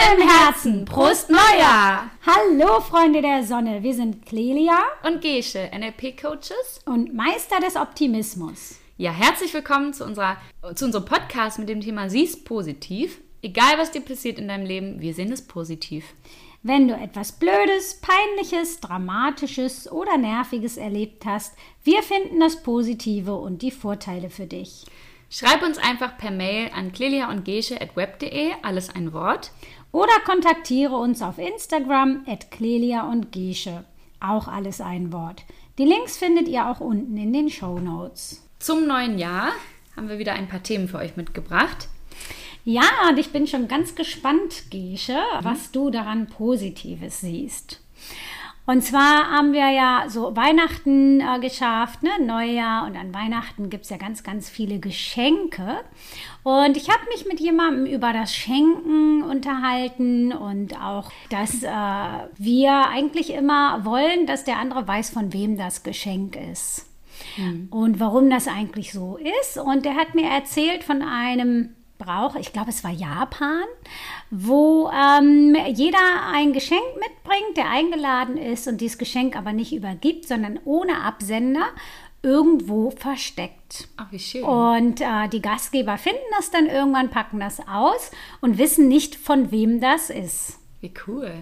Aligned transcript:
Im 0.00 0.26
Herzen. 0.26 0.86
Prost 0.86 1.28
Neujahr. 1.28 2.10
Hallo 2.24 2.80
Freunde 2.80 3.20
der 3.20 3.44
Sonne, 3.44 3.82
wir 3.82 3.94
sind 3.94 4.24
Clelia 4.24 4.78
und 5.06 5.20
Gesche, 5.20 5.70
NLP-Coaches 5.72 6.80
und 6.86 7.14
Meister 7.14 7.60
des 7.60 7.76
Optimismus. 7.76 8.76
Ja, 8.96 9.12
herzlich 9.12 9.52
willkommen 9.52 9.92
zu, 9.92 10.04
unserer, 10.04 10.38
zu 10.74 10.86
unserem 10.86 11.04
Podcast 11.04 11.58
mit 11.58 11.68
dem 11.68 11.82
Thema 11.82 12.08
Siehst 12.08 12.46
positiv. 12.46 13.20
Egal 13.42 13.76
was 13.76 13.90
dir 13.90 14.00
passiert 14.00 14.38
in 14.38 14.48
deinem 14.48 14.64
Leben, 14.64 15.00
wir 15.00 15.12
sehen 15.12 15.32
es 15.32 15.46
positiv. 15.46 16.14
Wenn 16.62 16.88
du 16.88 16.94
etwas 16.94 17.32
Blödes, 17.32 18.00
Peinliches, 18.00 18.80
Dramatisches 18.80 19.90
oder 19.92 20.16
Nerviges 20.16 20.78
erlebt 20.78 21.26
hast, 21.26 21.54
wir 21.84 22.02
finden 22.02 22.40
das 22.40 22.62
Positive 22.62 23.34
und 23.34 23.60
die 23.60 23.70
Vorteile 23.70 24.30
für 24.30 24.46
dich. 24.46 24.86
Schreib 25.32 25.62
uns 25.62 25.78
einfach 25.78 26.18
per 26.18 26.32
Mail 26.32 26.72
an 26.74 26.90
clelia 26.90 27.30
und 27.30 27.46
web.de, 27.46 28.50
alles 28.62 28.90
ein 28.90 29.12
Wort. 29.12 29.52
Oder 29.92 30.20
kontaktiere 30.24 30.96
uns 30.96 31.20
auf 31.20 31.38
Instagram 31.38 32.24
at 32.26 32.50
clelia 32.50 33.08
und 33.10 33.32
gesche, 33.32 33.84
auch 34.20 34.46
alles 34.46 34.80
ein 34.80 35.12
Wort. 35.12 35.44
Die 35.78 35.84
Links 35.84 36.16
findet 36.16 36.46
ihr 36.46 36.66
auch 36.66 36.80
unten 36.80 37.16
in 37.16 37.32
den 37.32 37.50
Show 37.50 37.78
Notes. 37.78 38.46
Zum 38.58 38.86
neuen 38.86 39.18
Jahr 39.18 39.52
haben 39.96 40.08
wir 40.08 40.18
wieder 40.18 40.34
ein 40.34 40.48
paar 40.48 40.62
Themen 40.62 40.88
für 40.88 40.98
euch 40.98 41.16
mitgebracht. 41.16 41.88
Ja, 42.64 42.84
und 43.08 43.18
ich 43.18 43.32
bin 43.32 43.46
schon 43.46 43.68
ganz 43.68 43.94
gespannt, 43.94 44.70
Gesche, 44.70 45.18
was 45.42 45.72
du 45.72 45.90
daran 45.90 46.26
Positives 46.26 47.20
siehst. 47.20 47.80
Und 48.66 48.82
zwar 48.82 49.30
haben 49.30 49.52
wir 49.52 49.68
ja 49.70 50.04
so 50.08 50.36
Weihnachten 50.36 51.20
äh, 51.20 51.40
geschafft, 51.40 52.02
ne? 52.02 52.10
Neujahr 52.24 52.86
und 52.86 52.96
an 52.96 53.12
Weihnachten 53.12 53.68
gibt 53.68 53.84
es 53.84 53.90
ja 53.90 53.96
ganz, 53.96 54.22
ganz 54.22 54.48
viele 54.48 54.78
Geschenke. 54.78 55.80
Und 56.42 56.76
ich 56.76 56.88
habe 56.88 57.00
mich 57.12 57.26
mit 57.26 57.40
jemandem 57.40 57.86
über 57.86 58.12
das 58.12 58.34
Schenken 58.34 59.22
unterhalten 59.22 60.32
und 60.32 60.80
auch, 60.80 61.10
dass 61.30 61.62
äh, 61.62 61.68
wir 62.36 62.88
eigentlich 62.88 63.32
immer 63.32 63.84
wollen, 63.84 64.26
dass 64.26 64.44
der 64.44 64.58
andere 64.58 64.86
weiß, 64.86 65.10
von 65.10 65.32
wem 65.32 65.56
das 65.56 65.82
Geschenk 65.82 66.36
ist. 66.36 66.86
Mhm. 67.36 67.68
Und 67.70 68.00
warum 68.00 68.30
das 68.30 68.46
eigentlich 68.46 68.92
so 68.92 69.18
ist. 69.42 69.58
Und 69.58 69.84
er 69.84 69.96
hat 69.96 70.14
mir 70.14 70.28
erzählt 70.28 70.84
von 70.84 71.02
einem 71.02 71.74
Brauch, 71.98 72.34
ich 72.36 72.52
glaube, 72.52 72.70
es 72.70 72.82
war 72.82 72.90
Japan, 72.90 73.64
wo 74.30 74.90
ähm, 74.90 75.56
jeder 75.74 75.98
ein 76.32 76.52
Geschenk 76.52 76.80
mitbringt, 76.94 77.56
der 77.56 77.68
eingeladen 77.68 78.36
ist 78.36 78.68
und 78.68 78.80
dieses 78.80 78.98
Geschenk 78.98 79.36
aber 79.36 79.52
nicht 79.52 79.72
übergibt, 79.72 80.28
sondern 80.28 80.60
ohne 80.64 81.02
Absender 81.02 81.66
irgendwo 82.22 82.90
versteckt. 82.90 83.88
Ach, 83.96 84.06
wie 84.10 84.18
schön. 84.18 84.44
Und 84.44 85.00
äh, 85.00 85.28
die 85.32 85.42
Gastgeber 85.42 85.98
finden 85.98 86.18
das 86.36 86.50
dann 86.50 86.66
irgendwann, 86.66 87.10
packen 87.10 87.40
das 87.40 87.60
aus 87.66 88.10
und 88.40 88.58
wissen 88.58 88.88
nicht, 88.88 89.16
von 89.16 89.50
wem 89.50 89.80
das 89.80 90.10
ist. 90.10 90.58
Wie 90.80 90.92
cool. 91.06 91.32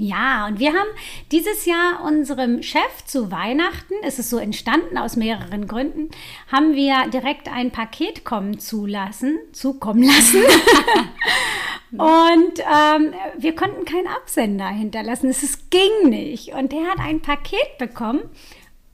Ja, 0.00 0.46
und 0.46 0.60
wir 0.60 0.74
haben 0.74 0.88
dieses 1.32 1.64
Jahr 1.64 2.04
unserem 2.04 2.62
Chef 2.62 3.04
zu 3.04 3.32
Weihnachten, 3.32 3.94
es 4.04 4.20
ist 4.20 4.30
so 4.30 4.38
entstanden 4.38 4.96
aus 4.96 5.16
mehreren 5.16 5.66
Gründen, 5.66 6.10
haben 6.52 6.74
wir 6.74 7.08
direkt 7.12 7.48
ein 7.48 7.72
Paket 7.72 8.24
kommen 8.24 8.60
zulassen, 8.60 9.38
zukommen 9.52 10.04
lassen. 10.04 10.44
und 11.92 12.58
ähm, 12.58 13.14
wir 13.38 13.54
konnten 13.54 13.84
keinen 13.84 14.08
Absender 14.08 14.68
hinterlassen. 14.68 15.30
Es 15.30 15.70
ging 15.70 16.10
nicht. 16.10 16.52
Und 16.52 16.72
der 16.72 16.86
hat 16.86 16.98
ein 16.98 17.20
Paket 17.20 17.78
bekommen 17.78 18.22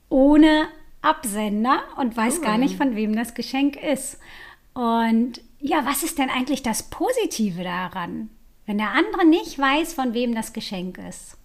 ohne 0.09 0.67
Absender 1.01 1.83
und 1.97 2.15
weiß 2.15 2.37
cool. 2.37 2.45
gar 2.45 2.57
nicht, 2.57 2.77
von 2.77 2.95
wem 2.95 3.15
das 3.15 3.33
Geschenk 3.33 3.75
ist. 3.75 4.17
Und 4.73 5.41
ja, 5.59 5.85
was 5.85 6.03
ist 6.03 6.17
denn 6.17 6.29
eigentlich 6.29 6.63
das 6.63 6.83
Positive 6.83 7.63
daran? 7.63 8.29
Wenn 8.65 8.77
der 8.77 8.91
andere 8.91 9.25
nicht 9.25 9.59
weiß, 9.59 9.93
von 9.93 10.13
wem 10.13 10.33
das 10.33 10.53
Geschenk 10.53 10.97
ist. 10.97 11.37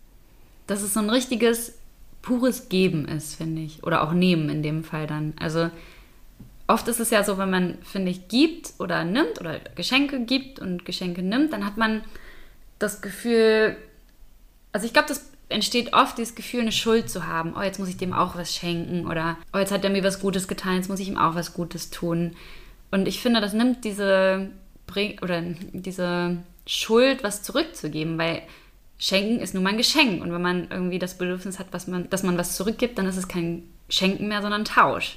Dass 0.67 0.83
es 0.83 0.95
so 0.95 1.01
ein 1.01 1.11
richtiges, 1.11 1.79
pures 2.23 2.69
Geben 2.69 3.07
ist, 3.07 3.35
finde 3.35 3.63
ich. 3.63 3.83
Oder 3.83 4.03
auch 4.03 4.13
Nehmen 4.13 4.49
in 4.49 4.63
dem 4.63 4.85
Fall 4.85 5.07
dann. 5.07 5.35
Also 5.39 5.71
oft 6.71 6.89
ist 6.89 7.01
es 7.01 7.11
ja 7.11 7.25
so, 7.25 7.37
wenn 7.39 7.51
man, 7.51 7.79
finde 7.83 8.11
ich, 8.11 8.29
gibt 8.29 8.75
oder 8.79 9.05
nimmt 9.05 9.41
oder 9.41 9.59
Geschenke 9.75 10.21
gibt 10.21 10.59
und 10.59 10.85
Geschenke 10.85 11.23
nimmt, 11.23 11.53
dann 11.53 11.67
hat 11.67 11.77
man 11.77 12.03
das 12.79 13.03
Gefühl, 13.03 13.77
also 14.73 14.87
ich 14.87 14.93
glaube, 14.93 15.09
das 15.09 15.31
entsteht 15.49 15.93
oft 15.93 16.17
dieses 16.17 16.35
Gefühl, 16.35 16.61
eine 16.61 16.73
Schuld 16.73 17.11
zu 17.11 17.27
haben. 17.27 17.55
Oh, 17.57 17.63
jetzt 17.63 17.81
muss 17.81 17.89
ich 17.89 17.97
dem 17.97 18.13
auch 18.13 18.37
was 18.37 18.55
schenken 18.55 19.07
oder 19.07 19.37
oh, 19.53 19.59
jetzt 19.59 19.73
hat 19.73 19.85
er 19.85 19.91
mir 19.91 20.05
was 20.05 20.21
Gutes 20.21 20.49
getan, 20.49 20.77
jetzt 20.77 20.89
muss 20.89 21.01
ich 21.01 21.09
ihm 21.09 21.19
auch 21.19 21.35
was 21.35 21.55
Gutes 21.55 21.91
tun. 21.91 22.37
Und 22.91 23.07
ich 23.07 23.21
finde, 23.21 23.41
das 23.41 23.53
nimmt 23.53 23.85
diese 23.85 24.51
oder 25.23 25.43
diese 25.73 26.39
Schuld, 26.67 27.23
was 27.23 27.45
zurückzugeben, 27.45 28.19
weil 28.19 28.43
Schenken 28.99 29.39
ist 29.39 29.55
nun 29.55 29.63
mal 29.63 29.71
ein 29.71 29.77
Geschenk. 29.77 30.21
Und 30.21 30.33
wenn 30.33 30.43
man 30.43 30.69
irgendwie 30.69 30.99
das 30.99 31.17
Bedürfnis 31.17 31.61
hat, 31.61 31.69
was 31.71 31.87
man, 31.87 32.11
dass 32.11 32.25
man 32.25 32.37
was 32.37 32.57
zurückgibt, 32.57 32.99
dann 32.99 33.07
ist 33.07 33.17
es 33.17 33.29
kein 33.29 33.63
Schenken 33.89 34.27
mehr, 34.27 34.43
sondern 34.43 34.65
Tausch. 34.65 35.17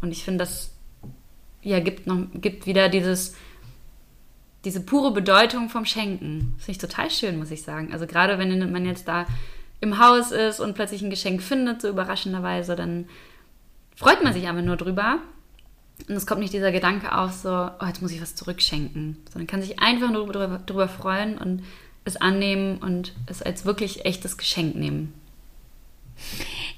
Und 0.00 0.12
ich 0.12 0.22
finde, 0.24 0.44
das 0.44 0.70
ja, 1.62 1.80
gibt, 1.80 2.06
noch, 2.06 2.26
gibt 2.34 2.66
wieder 2.66 2.88
dieses, 2.88 3.34
diese 4.64 4.80
pure 4.80 5.12
Bedeutung 5.12 5.68
vom 5.68 5.84
Schenken. 5.84 6.54
Das 6.56 6.66
finde 6.66 6.72
ich 6.72 6.78
total 6.78 7.10
schön, 7.10 7.38
muss 7.38 7.50
ich 7.50 7.62
sagen. 7.62 7.92
Also 7.92 8.06
gerade 8.06 8.38
wenn 8.38 8.72
man 8.72 8.86
jetzt 8.86 9.08
da 9.08 9.26
im 9.80 9.98
Haus 9.98 10.30
ist 10.30 10.60
und 10.60 10.74
plötzlich 10.74 11.02
ein 11.02 11.10
Geschenk 11.10 11.42
findet, 11.42 11.80
so 11.80 11.88
überraschenderweise, 11.88 12.76
dann 12.76 13.08
freut 13.96 14.22
man 14.22 14.32
sich 14.32 14.48
aber 14.48 14.62
nur 14.62 14.76
drüber. 14.76 15.18
Und 16.08 16.14
es 16.14 16.26
kommt 16.26 16.40
nicht 16.40 16.52
dieser 16.52 16.72
Gedanke 16.72 17.16
auf, 17.16 17.32
so, 17.32 17.50
oh, 17.50 17.86
jetzt 17.86 18.00
muss 18.00 18.12
ich 18.12 18.22
was 18.22 18.34
zurückschenken, 18.34 19.18
sondern 19.30 19.46
kann 19.46 19.62
sich 19.62 19.80
einfach 19.80 20.10
nur 20.10 20.26
darüber, 20.32 20.60
darüber 20.64 20.88
freuen 20.88 21.36
und 21.36 21.62
es 22.04 22.16
annehmen 22.16 22.78
und 22.78 23.12
es 23.26 23.42
als 23.42 23.64
wirklich 23.64 24.04
echtes 24.06 24.38
Geschenk 24.38 24.74
nehmen. 24.74 25.12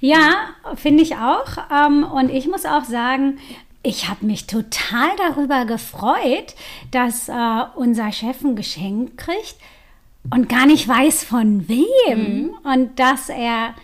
Ja, 0.01 0.49
finde 0.75 1.03
ich 1.03 1.17
auch. 1.17 1.47
Ähm, 1.71 2.05
und 2.05 2.29
ich 2.31 2.49
muss 2.49 2.65
auch 2.65 2.85
sagen, 2.85 3.39
ich 3.83 4.09
habe 4.09 4.27
mich 4.27 4.47
total 4.47 5.11
darüber 5.17 5.65
gefreut, 5.65 6.55
dass 6.91 7.29
äh, 7.29 7.63
unser 7.75 8.13
Chef 8.13 8.43
ein 8.43 8.57
Geschenk 8.57 9.17
kriegt 9.17 9.57
und 10.31 10.49
gar 10.49 10.67
nicht 10.67 10.87
weiß 10.87 11.25
von 11.25 11.69
wem. 11.69 11.85
Mhm. 12.17 12.51
Und 12.63 12.99
dass 12.99 13.29
er 13.29 13.75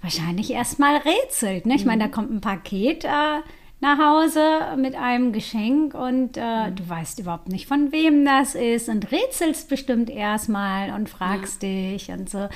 wahrscheinlich 0.00 0.52
erstmal 0.52 0.96
rätselt. 0.96 1.66
Ne? 1.66 1.74
Ich 1.74 1.84
meine, 1.84 2.04
da 2.04 2.08
kommt 2.08 2.30
ein 2.30 2.40
Paket. 2.40 3.04
Äh, 3.04 3.40
nach 3.80 3.98
Hause 3.98 4.76
mit 4.76 4.96
einem 4.96 5.32
Geschenk 5.32 5.94
und 5.94 6.36
äh, 6.36 6.70
mhm. 6.70 6.74
du 6.74 6.88
weißt 6.88 7.20
überhaupt 7.20 7.48
nicht, 7.48 7.68
von 7.68 7.92
wem 7.92 8.24
das 8.24 8.54
ist 8.56 8.88
und 8.88 9.12
rätselst 9.12 9.68
bestimmt 9.68 10.10
erstmal 10.10 10.90
und 10.90 11.08
fragst 11.08 11.62
ja. 11.62 11.68
dich 11.68 12.08
und 12.10 12.28
so. 12.28 12.48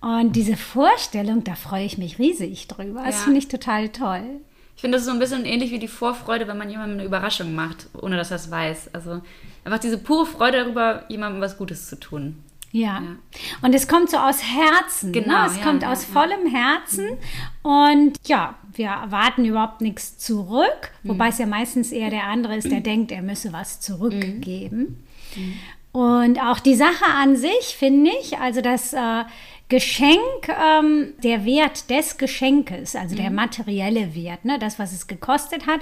Und 0.00 0.36
diese 0.36 0.56
Vorstellung, 0.56 1.44
da 1.44 1.54
freue 1.54 1.84
ich 1.84 1.98
mich 1.98 2.18
riesig 2.18 2.68
drüber. 2.68 3.02
Das 3.04 3.16
ja. 3.16 3.24
finde 3.24 3.38
ich 3.38 3.48
total 3.48 3.90
toll. 3.90 4.40
Ich 4.76 4.80
finde, 4.80 4.96
das 4.96 5.02
ist 5.02 5.08
so 5.08 5.12
ein 5.12 5.18
bisschen 5.18 5.44
ähnlich 5.44 5.70
wie 5.70 5.78
die 5.78 5.88
Vorfreude, 5.88 6.48
wenn 6.48 6.58
man 6.58 6.70
jemandem 6.70 6.98
eine 6.98 7.06
Überraschung 7.06 7.54
macht, 7.54 7.86
ohne 8.00 8.16
dass 8.16 8.30
er 8.30 8.36
es 8.36 8.50
weiß. 8.50 8.90
Also 8.92 9.22
einfach 9.64 9.78
diese 9.78 9.98
pure 9.98 10.26
Freude 10.26 10.58
darüber, 10.58 11.04
jemandem 11.08 11.40
was 11.40 11.56
Gutes 11.56 11.88
zu 11.88 11.98
tun. 11.98 12.42
Ja. 12.74 13.00
ja. 13.00 13.16
Und 13.62 13.72
es 13.72 13.86
kommt 13.86 14.10
so 14.10 14.16
aus 14.16 14.42
Herzen. 14.42 15.12
Ne? 15.12 15.22
Genau. 15.22 15.42
Ne? 15.42 15.46
Es 15.46 15.56
ja, 15.58 15.62
kommt 15.62 15.82
ja, 15.82 15.92
aus 15.92 16.04
vollem 16.04 16.46
Herzen. 16.46 17.18
Und 17.62 18.18
ja, 18.26 18.56
wir 18.72 18.88
erwarten 18.88 19.44
überhaupt 19.44 19.80
nichts 19.80 20.18
zurück. 20.18 20.90
Mhm. 21.04 21.10
Wobei 21.10 21.28
es 21.28 21.38
ja 21.38 21.46
meistens 21.46 21.92
eher 21.92 22.10
der 22.10 22.24
andere 22.24 22.56
ist, 22.56 22.70
der 22.70 22.80
mhm. 22.80 22.82
denkt, 22.84 23.12
er 23.12 23.22
müsse 23.22 23.52
was 23.52 23.80
zurückgeben. 23.80 25.04
Mhm. 25.36 25.54
Und 25.92 26.40
auch 26.42 26.58
die 26.58 26.74
Sache 26.74 27.04
an 27.06 27.36
sich, 27.36 27.76
finde 27.78 28.10
ich, 28.20 28.38
also 28.38 28.60
das 28.60 28.92
äh, 28.92 29.24
Geschenk, 29.74 30.48
ähm, 30.48 31.14
der 31.24 31.44
Wert 31.44 31.90
des 31.90 32.16
Geschenkes, 32.16 32.94
also 32.94 33.16
der 33.16 33.30
mhm. 33.30 33.34
materielle 33.34 34.14
Wert, 34.14 34.44
ne, 34.44 34.56
das, 34.60 34.78
was 34.78 34.92
es 34.92 35.08
gekostet 35.08 35.66
hat, 35.66 35.80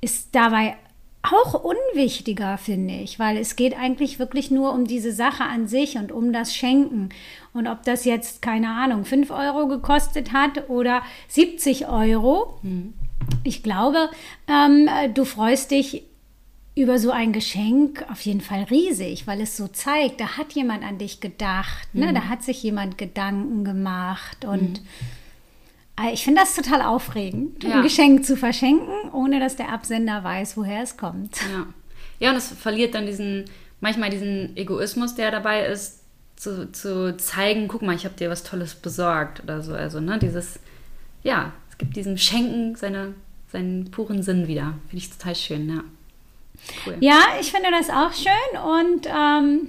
ist 0.00 0.30
dabei 0.32 0.74
auch 1.22 1.54
unwichtiger, 1.62 2.58
finde 2.58 2.94
ich, 2.94 3.20
weil 3.20 3.36
es 3.36 3.54
geht 3.54 3.78
eigentlich 3.78 4.18
wirklich 4.18 4.50
nur 4.50 4.72
um 4.72 4.84
diese 4.84 5.12
Sache 5.12 5.44
an 5.44 5.68
sich 5.68 5.96
und 5.96 6.10
um 6.10 6.32
das 6.32 6.56
Schenken. 6.56 7.10
Und 7.52 7.68
ob 7.68 7.84
das 7.84 8.04
jetzt, 8.04 8.42
keine 8.42 8.70
Ahnung, 8.70 9.04
5 9.04 9.30
Euro 9.30 9.68
gekostet 9.68 10.32
hat 10.32 10.68
oder 10.68 11.02
70 11.28 11.86
Euro, 11.86 12.58
mhm. 12.62 12.94
ich 13.44 13.62
glaube, 13.62 14.10
ähm, 14.48 14.88
du 15.14 15.24
freust 15.24 15.70
dich 15.70 16.02
über 16.74 16.98
so 16.98 17.10
ein 17.10 17.32
Geschenk 17.32 18.04
auf 18.10 18.20
jeden 18.22 18.40
Fall 18.40 18.64
riesig, 18.64 19.26
weil 19.26 19.40
es 19.40 19.56
so 19.56 19.68
zeigt, 19.68 20.20
da 20.20 20.36
hat 20.36 20.52
jemand 20.52 20.84
an 20.84 20.98
dich 20.98 21.20
gedacht, 21.20 21.88
ne? 21.92 22.06
Mhm. 22.06 22.14
da 22.14 22.28
hat 22.28 22.42
sich 22.42 22.62
jemand 22.62 22.96
Gedanken 22.98 23.64
gemacht 23.64 24.44
und 24.44 24.80
mhm 24.80 24.86
äh, 26.00 26.12
ich 26.12 26.24
finde 26.24 26.40
das 26.40 26.54
total 26.54 26.82
aufregend, 26.82 27.64
ja. 27.64 27.76
ein 27.76 27.82
Geschenk 27.82 28.24
zu 28.24 28.36
verschenken, 28.36 29.10
ohne 29.12 29.40
dass 29.40 29.56
der 29.56 29.70
Absender 29.70 30.22
weiß, 30.24 30.56
woher 30.56 30.82
es 30.82 30.96
kommt. 30.96 31.36
Ja, 31.52 31.66
ja 32.18 32.30
und 32.30 32.36
es 32.36 32.48
verliert 32.48 32.94
dann 32.94 33.06
diesen, 33.06 33.44
manchmal 33.80 34.10
diesen 34.10 34.56
Egoismus, 34.56 35.14
der 35.14 35.30
dabei 35.30 35.66
ist, 35.66 36.00
zu, 36.36 36.72
zu 36.72 37.16
zeigen, 37.18 37.68
guck 37.68 37.82
mal, 37.82 37.94
ich 37.94 38.04
habe 38.06 38.16
dir 38.16 38.30
was 38.30 38.44
Tolles 38.44 38.74
besorgt 38.74 39.42
oder 39.42 39.60
so. 39.60 39.74
Also, 39.74 40.00
ne, 40.00 40.18
dieses, 40.18 40.58
ja, 41.22 41.52
es 41.68 41.76
gibt 41.76 41.96
diesem 41.96 42.16
Schenken 42.16 42.76
seine, 42.76 43.14
seinen 43.52 43.90
puren 43.90 44.22
Sinn 44.22 44.48
wieder. 44.48 44.74
Finde 44.88 45.04
ich 45.04 45.10
total 45.10 45.34
schön, 45.34 45.68
ja. 45.68 45.84
Cool. 46.86 46.96
Ja, 47.00 47.18
ich 47.40 47.50
finde 47.50 47.70
das 47.70 47.90
auch 47.90 48.12
schön 48.12 48.60
und 48.62 49.06
ähm, 49.06 49.68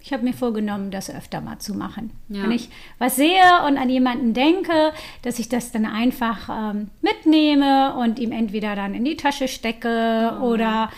ich 0.00 0.12
habe 0.12 0.24
mir 0.24 0.32
vorgenommen, 0.32 0.90
das 0.90 1.14
öfter 1.14 1.40
mal 1.40 1.58
zu 1.58 1.74
machen. 1.74 2.10
Ja. 2.28 2.42
Wenn 2.42 2.50
ich 2.50 2.68
was 2.98 3.16
sehe 3.16 3.64
und 3.66 3.78
an 3.78 3.88
jemanden 3.88 4.34
denke, 4.34 4.92
dass 5.22 5.38
ich 5.38 5.48
das 5.48 5.70
dann 5.70 5.86
einfach 5.86 6.48
ähm, 6.50 6.90
mitnehme 7.00 7.94
und 7.94 8.18
ihm 8.18 8.32
entweder 8.32 8.74
dann 8.74 8.94
in 8.94 9.04
die 9.04 9.16
Tasche 9.16 9.46
stecke 9.46 10.38
oh. 10.40 10.46
oder 10.46 10.90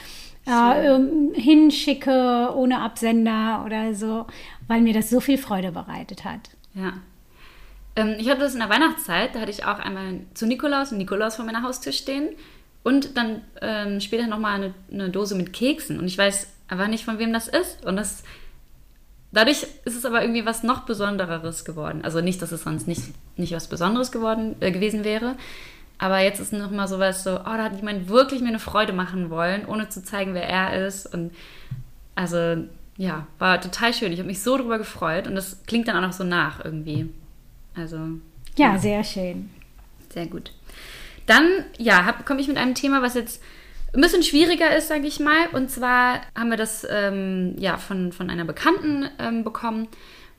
äh, 0.47 0.99
hinschicke 1.35 2.51
ohne 2.55 2.81
Absender 2.81 3.63
oder 3.67 3.95
so, 3.95 4.27
weil 4.69 4.81
mir 4.81 4.95
das 4.95 5.11
so 5.11 5.21
viel 5.21 5.39
Freude 5.39 5.73
bereitet 5.73 6.25
hat. 6.25 6.51
Ja. 6.75 6.95
Ähm, 7.97 8.17
ich 8.19 8.29
hatte 8.31 8.41
das 8.41 8.55
in 8.55 8.61
der 8.61 8.71
Weihnachtszeit, 8.71 9.35
da 9.35 9.41
hatte 9.41 9.51
ich 9.51 9.67
auch 9.67 9.79
einmal 9.79 10.21
zu 10.33 10.47
Nikolaus 10.47 10.93
und 10.93 10.99
Nikolaus 10.99 11.37
vor 11.37 11.45
meiner 11.45 11.63
Haustür 11.63 11.93
stehen 11.93 12.31
und 12.85 13.17
dann 13.17 13.41
ähm, 13.61 14.01
später 14.01 14.29
nochmal 14.29 14.55
eine, 14.55 14.75
eine 14.93 15.11
Dose 15.11 15.35
mit 15.35 15.53
Keksen 15.53 15.99
und 15.99 16.07
ich 16.07 16.17
weiß 16.17 16.47
einfach 16.69 16.87
nicht, 16.87 17.05
von 17.05 17.19
wem 17.19 17.33
das 17.33 17.49
ist 17.49 17.85
und 17.85 17.97
das 17.97 18.23
Dadurch 19.35 19.67
ist 19.85 19.97
es 19.97 20.05
aber 20.05 20.23
irgendwie 20.23 20.47
was 20.47 20.63
noch 20.63 20.85
Besondereres 20.85 21.65
geworden. 21.65 22.03
Also 22.05 22.21
nicht, 22.21 22.41
dass 22.41 22.53
es 22.53 22.63
sonst 22.63 22.87
nicht, 22.87 23.03
nicht 23.37 23.53
was 23.53 23.67
Besonderes 23.67 24.13
geworden, 24.13 24.55
äh, 24.61 24.71
gewesen 24.71 25.03
wäre. 25.03 25.35
Aber 25.99 26.21
jetzt 26.21 26.39
ist 26.39 26.53
nochmal 26.53 26.87
sowas 26.87 27.25
so, 27.25 27.41
oh, 27.41 27.43
da 27.45 27.65
hat 27.65 27.77
jemand 27.77 28.09
wirklich 28.09 28.43
mir 28.43 28.49
eine 28.49 28.61
Freude 28.61 28.93
machen 28.93 29.31
wollen, 29.31 29.67
ohne 29.67 29.89
zu 29.89 30.05
zeigen, 30.05 30.35
wer 30.35 30.49
er 30.49 30.87
ist. 30.87 31.13
Und 31.13 31.33
also, 32.15 32.65
ja, 32.97 33.27
war 33.41 33.61
total 33.61 33.93
schön. 33.93 34.13
Ich 34.13 34.21
habe 34.21 34.29
mich 34.29 34.41
so 34.41 34.57
drüber 34.57 34.79
gefreut 34.79 35.27
und 35.27 35.35
das 35.35 35.65
klingt 35.67 35.89
dann 35.89 35.97
auch 35.97 36.09
noch 36.09 36.13
so 36.13 36.23
nach 36.23 36.65
irgendwie. 36.65 37.09
Also. 37.75 37.97
Ja, 38.57 38.75
ja. 38.75 38.79
sehr 38.79 39.03
schön. 39.03 39.51
Sehr 40.11 40.27
gut. 40.27 40.53
Dann, 41.27 41.65
ja, 41.79 42.13
komme 42.25 42.41
ich 42.41 42.49
mit 42.49 42.57
einem 42.57 42.75
Thema, 42.75 43.03
was 43.03 43.15
jetzt 43.15 43.43
ein 43.95 44.01
bisschen 44.01 44.23
schwieriger 44.23 44.77
ist, 44.77 44.89
sage 44.89 45.07
ich 45.07 45.21
mal. 45.21 45.49
Und 45.53 45.71
zwar 45.71 46.21
haben 46.37 46.51
wir 46.51 46.57
das 46.57 46.87
ähm, 46.91 47.55
ja, 47.59 47.77
von, 47.79 48.13
von 48.13 48.29
einer 48.29 48.45
Bekannten 48.45 49.09
ähm, 49.19 49.45
bekommen. 49.45 49.89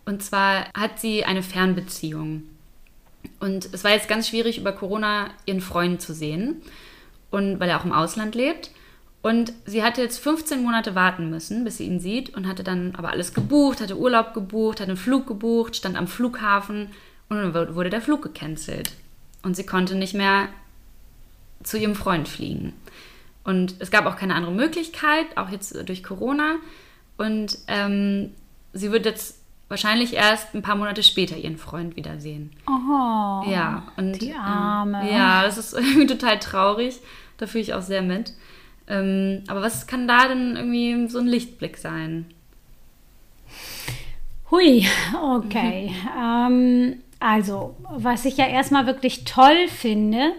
Und 0.05 0.21
zwar 0.21 0.65
hat 0.77 0.99
sie 0.99 1.25
eine 1.25 1.41
Fernbeziehung. 1.41 2.43
Und 3.39 3.69
es 3.73 3.83
war 3.83 3.91
jetzt 3.91 4.07
ganz 4.07 4.27
schwierig, 4.29 4.59
über 4.59 4.71
Corona 4.71 5.29
ihren 5.45 5.61
Freund 5.61 6.01
zu 6.01 6.13
sehen. 6.13 6.61
Und 7.31 7.59
weil 7.59 7.69
er 7.69 7.79
auch 7.79 7.85
im 7.85 7.93
Ausland 7.93 8.35
lebt. 8.35 8.71
Und 9.21 9.53
sie 9.65 9.81
hatte 9.81 10.01
jetzt 10.01 10.19
15 10.19 10.61
Monate 10.61 10.93
warten 10.93 11.31
müssen, 11.31 11.63
bis 11.63 11.77
sie 11.77 11.85
ihn 11.85 11.99
sieht. 11.99 12.35
Und 12.35 12.47
hatte 12.47 12.63
dann 12.63 12.93
aber 12.95 13.09
alles 13.09 13.33
gebucht, 13.33 13.81
hatte 13.81 13.97
Urlaub 13.97 14.33
gebucht, 14.33 14.79
hatte 14.79 14.91
einen 14.91 14.97
Flug 14.97 15.25
gebucht, 15.27 15.75
stand 15.75 15.97
am 15.97 16.07
Flughafen. 16.07 16.89
Und 17.29 17.38
dann 17.38 17.73
wurde 17.73 17.89
der 17.89 18.01
Flug 18.01 18.21
gecancelt. 18.21 18.91
Und 19.41 19.55
sie 19.55 19.65
konnte 19.65 19.95
nicht 19.95 20.13
mehr 20.13 20.49
zu 21.63 21.77
ihrem 21.77 21.95
Freund 21.95 22.27
fliegen. 22.27 22.73
Und 23.43 23.75
es 23.79 23.91
gab 23.91 24.05
auch 24.05 24.15
keine 24.15 24.35
andere 24.35 24.53
Möglichkeit, 24.53 25.37
auch 25.37 25.49
jetzt 25.49 25.87
durch 25.87 26.03
Corona. 26.03 26.55
Und 27.17 27.57
ähm, 27.67 28.31
sie 28.73 28.91
wird 28.91 29.05
jetzt 29.05 29.39
wahrscheinlich 29.67 30.13
erst 30.13 30.53
ein 30.53 30.61
paar 30.61 30.75
Monate 30.75 31.03
später 31.03 31.37
ihren 31.37 31.57
Freund 31.57 31.95
wiedersehen. 31.95 32.51
Oh, 32.67 33.43
ja, 33.49 33.83
und, 33.97 34.21
die 34.21 34.33
Arme. 34.33 35.01
Ähm, 35.01 35.15
ja, 35.15 35.43
das 35.43 35.57
ist 35.57 35.73
irgendwie 35.77 36.07
total 36.07 36.39
traurig. 36.39 36.99
Da 37.37 37.47
fühle 37.47 37.63
ich 37.63 37.73
auch 37.73 37.81
sehr 37.81 38.01
mit. 38.01 38.33
Ähm, 38.87 39.43
aber 39.47 39.61
was 39.61 39.87
kann 39.87 40.07
da 40.07 40.27
denn 40.27 40.55
irgendwie 40.55 41.07
so 41.09 41.19
ein 41.19 41.27
Lichtblick 41.27 41.77
sein? 41.77 42.25
Hui, 44.51 44.85
okay. 45.35 45.91
ähm, 46.19 46.97
also, 47.19 47.75
was 47.89 48.25
ich 48.25 48.37
ja 48.37 48.45
erstmal 48.45 48.85
wirklich 48.85 49.23
toll 49.23 49.67
finde, 49.67 50.33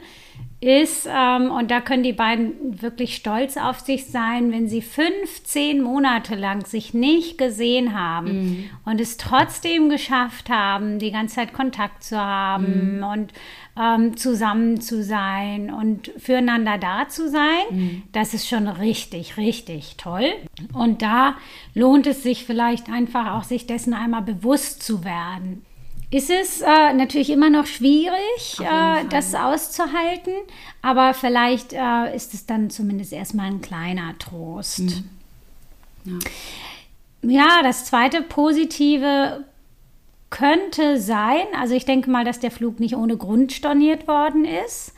ist, 0.61 1.07
ähm, 1.07 1.51
und 1.51 1.71
da 1.71 1.81
können 1.83 2.03
die 2.03 2.15
beiden 2.15 2.81
wirklich 2.81 3.15
stolz 3.17 3.59
auf 3.59 3.81
sich 3.81 4.07
sein, 4.07 4.51
wenn 4.53 4.69
sie 4.69 4.81
15 4.81 5.83
Monate 5.83 6.35
lang 6.35 6.65
sich 6.65 6.95
nicht 6.95 7.37
gesehen 7.37 7.99
haben 7.99 8.27
mhm. 8.33 8.71
und 8.87 9.01
es 9.01 9.19
trotzdem 9.19 9.91
geschafft 9.91 10.49
haben, 10.49 10.99
die 10.99 11.13
ganze 11.13 11.37
Zeit 11.37 11.53
Kontakt 11.53 12.03
zu 12.03 12.19
haben 12.19 12.97
mhm. 12.97 13.05
und 13.05 13.33
ähm, 13.79 14.17
zusammen 14.17 14.81
zu 14.81 15.03
sein 15.03 15.71
und 15.71 16.11
füreinander 16.17 16.79
da 16.79 17.07
zu 17.07 17.29
sein. 17.29 17.65
Mhm. 17.71 18.03
Das 18.13 18.33
ist 18.33 18.49
schon 18.49 18.67
richtig, 18.67 19.37
richtig 19.37 19.97
toll. 19.99 20.33
Und 20.73 21.03
da 21.03 21.35
lohnt 21.75 22.07
es 22.07 22.23
sich 22.23 22.47
vielleicht 22.47 22.89
einfach 22.89 23.35
auch, 23.35 23.45
sich 23.45 23.67
dessen 23.67 23.93
einmal 23.93 24.23
bewusst 24.23 24.83
zu 24.83 25.05
werden 25.05 25.67
ist 26.11 26.31
es 26.31 26.61
äh, 26.61 26.93
natürlich 26.93 27.31
immer 27.31 27.51
noch 27.51 27.67
schwierig, 27.67 28.61
äh, 28.61 29.05
das 29.11 29.35
auszuhalten, 29.35 30.33
aber 30.83 31.15
vielleicht 31.15 31.73
äh, 31.73 32.15
ist 32.15 32.33
es 32.33 32.47
dann 32.47 32.71
zumindest 32.71 33.13
erstmal 33.13 33.47
ein 33.47 33.61
kleiner 33.61 34.17
Trost. 34.19 34.81
Mhm. 34.81 35.11
Ja. 36.05 36.19
ja, 37.23 37.63
das 37.63 37.87
zweite 37.87 38.23
Positive 38.23 39.45
könnte 40.31 41.01
sein, 41.01 41.47
also 41.59 41.75
ich 41.75 41.85
denke 41.85 42.11
mal, 42.11 42.25
dass 42.25 42.39
der 42.39 42.51
Flug 42.51 42.79
nicht 42.79 42.97
ohne 42.97 43.17
Grund 43.17 43.53
storniert 43.53 44.07
worden 44.07 44.45
ist, 44.45 44.93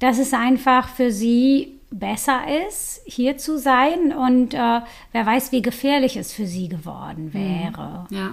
dass 0.00 0.18
es 0.18 0.32
einfach 0.32 0.88
für 0.88 1.12
sie 1.12 1.78
besser 1.90 2.40
ist, 2.66 3.00
hier 3.06 3.38
zu 3.38 3.58
sein 3.58 4.12
und 4.12 4.54
äh, 4.54 4.80
wer 5.12 5.26
weiß, 5.26 5.52
wie 5.52 5.62
gefährlich 5.62 6.16
es 6.16 6.32
für 6.32 6.46
sie 6.46 6.68
geworden 6.68 7.26
mhm. 7.26 7.34
wäre. 7.34 8.06
Ja. 8.10 8.32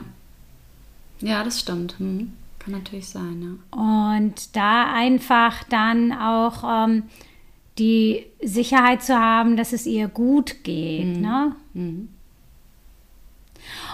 Ja, 1.19 1.43
das 1.43 1.59
stimmt. 1.59 1.97
Hm. 1.99 2.33
Kann 2.59 2.73
natürlich 2.73 3.07
sein, 3.07 3.59
ja. 3.73 3.79
Und 3.79 4.55
da 4.55 4.91
einfach 4.91 5.63
dann 5.65 6.11
auch 6.11 6.63
ähm, 6.87 7.03
die 7.77 8.25
Sicherheit 8.41 9.03
zu 9.03 9.19
haben, 9.19 9.57
dass 9.57 9.73
es 9.73 9.85
ihr 9.85 10.07
gut 10.07 10.63
geht. 10.63 11.17
Mhm. 11.17 11.21
Ne? 11.21 11.55
Mhm. 11.73 12.09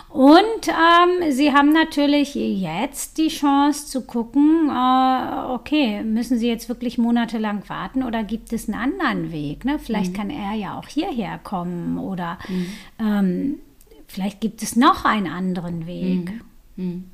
Und 0.09 0.68
ähm, 0.68 1.31
sie 1.31 1.53
haben 1.53 1.71
natürlich 1.71 2.35
jetzt 2.35 3.18
die 3.18 3.29
Chance 3.29 3.88
zu 3.88 4.01
gucken, 4.01 4.69
äh, 4.69 5.51
okay, 5.53 6.03
müssen 6.03 6.38
sie 6.38 6.50
jetzt 6.50 6.67
wirklich 6.67 6.97
monatelang 6.97 7.63
warten 7.67 8.03
oder 8.03 8.24
gibt 8.24 8.51
es 8.51 8.67
einen 8.67 8.77
anderen 8.77 9.31
Weg? 9.31 9.63
Ne? 9.63 9.79
Vielleicht 9.79 10.12
mhm. 10.12 10.17
kann 10.17 10.29
er 10.29 10.53
ja 10.53 10.77
auch 10.77 10.88
hierher 10.88 11.39
kommen 11.41 11.97
oder 11.97 12.38
mhm. 12.50 12.65
ähm, 13.00 13.59
vielleicht 14.07 14.41
gibt 14.41 14.62
es 14.63 14.75
noch 14.75 15.06
einen 15.06 15.27
anderen 15.27 15.88
Weg. 15.88 16.33
Mhm. 16.75 17.06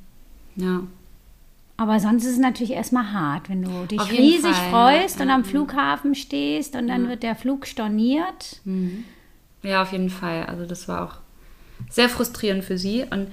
Ja. 0.56 0.82
Aber 1.76 2.00
sonst 2.00 2.24
ist 2.24 2.32
es 2.32 2.38
natürlich 2.38 2.72
erstmal 2.72 3.12
hart, 3.12 3.48
wenn 3.48 3.62
du 3.62 3.86
dich 3.86 4.00
riesig 4.10 4.54
Fall, 4.54 4.70
freust 4.70 5.20
und 5.20 5.30
am 5.30 5.44
Flughafen 5.44 6.16
stehst 6.16 6.74
und 6.74 6.88
dann 6.88 7.08
wird 7.08 7.22
der 7.22 7.36
Flug 7.36 7.66
storniert. 7.66 8.60
Mhm. 8.64 9.04
Ja, 9.62 9.82
auf 9.82 9.92
jeden 9.92 10.10
Fall. 10.10 10.46
Also 10.46 10.66
das 10.66 10.88
war 10.88 11.04
auch 11.04 11.14
sehr 11.88 12.08
frustrierend 12.08 12.64
für 12.64 12.78
sie. 12.78 13.04
Und 13.08 13.28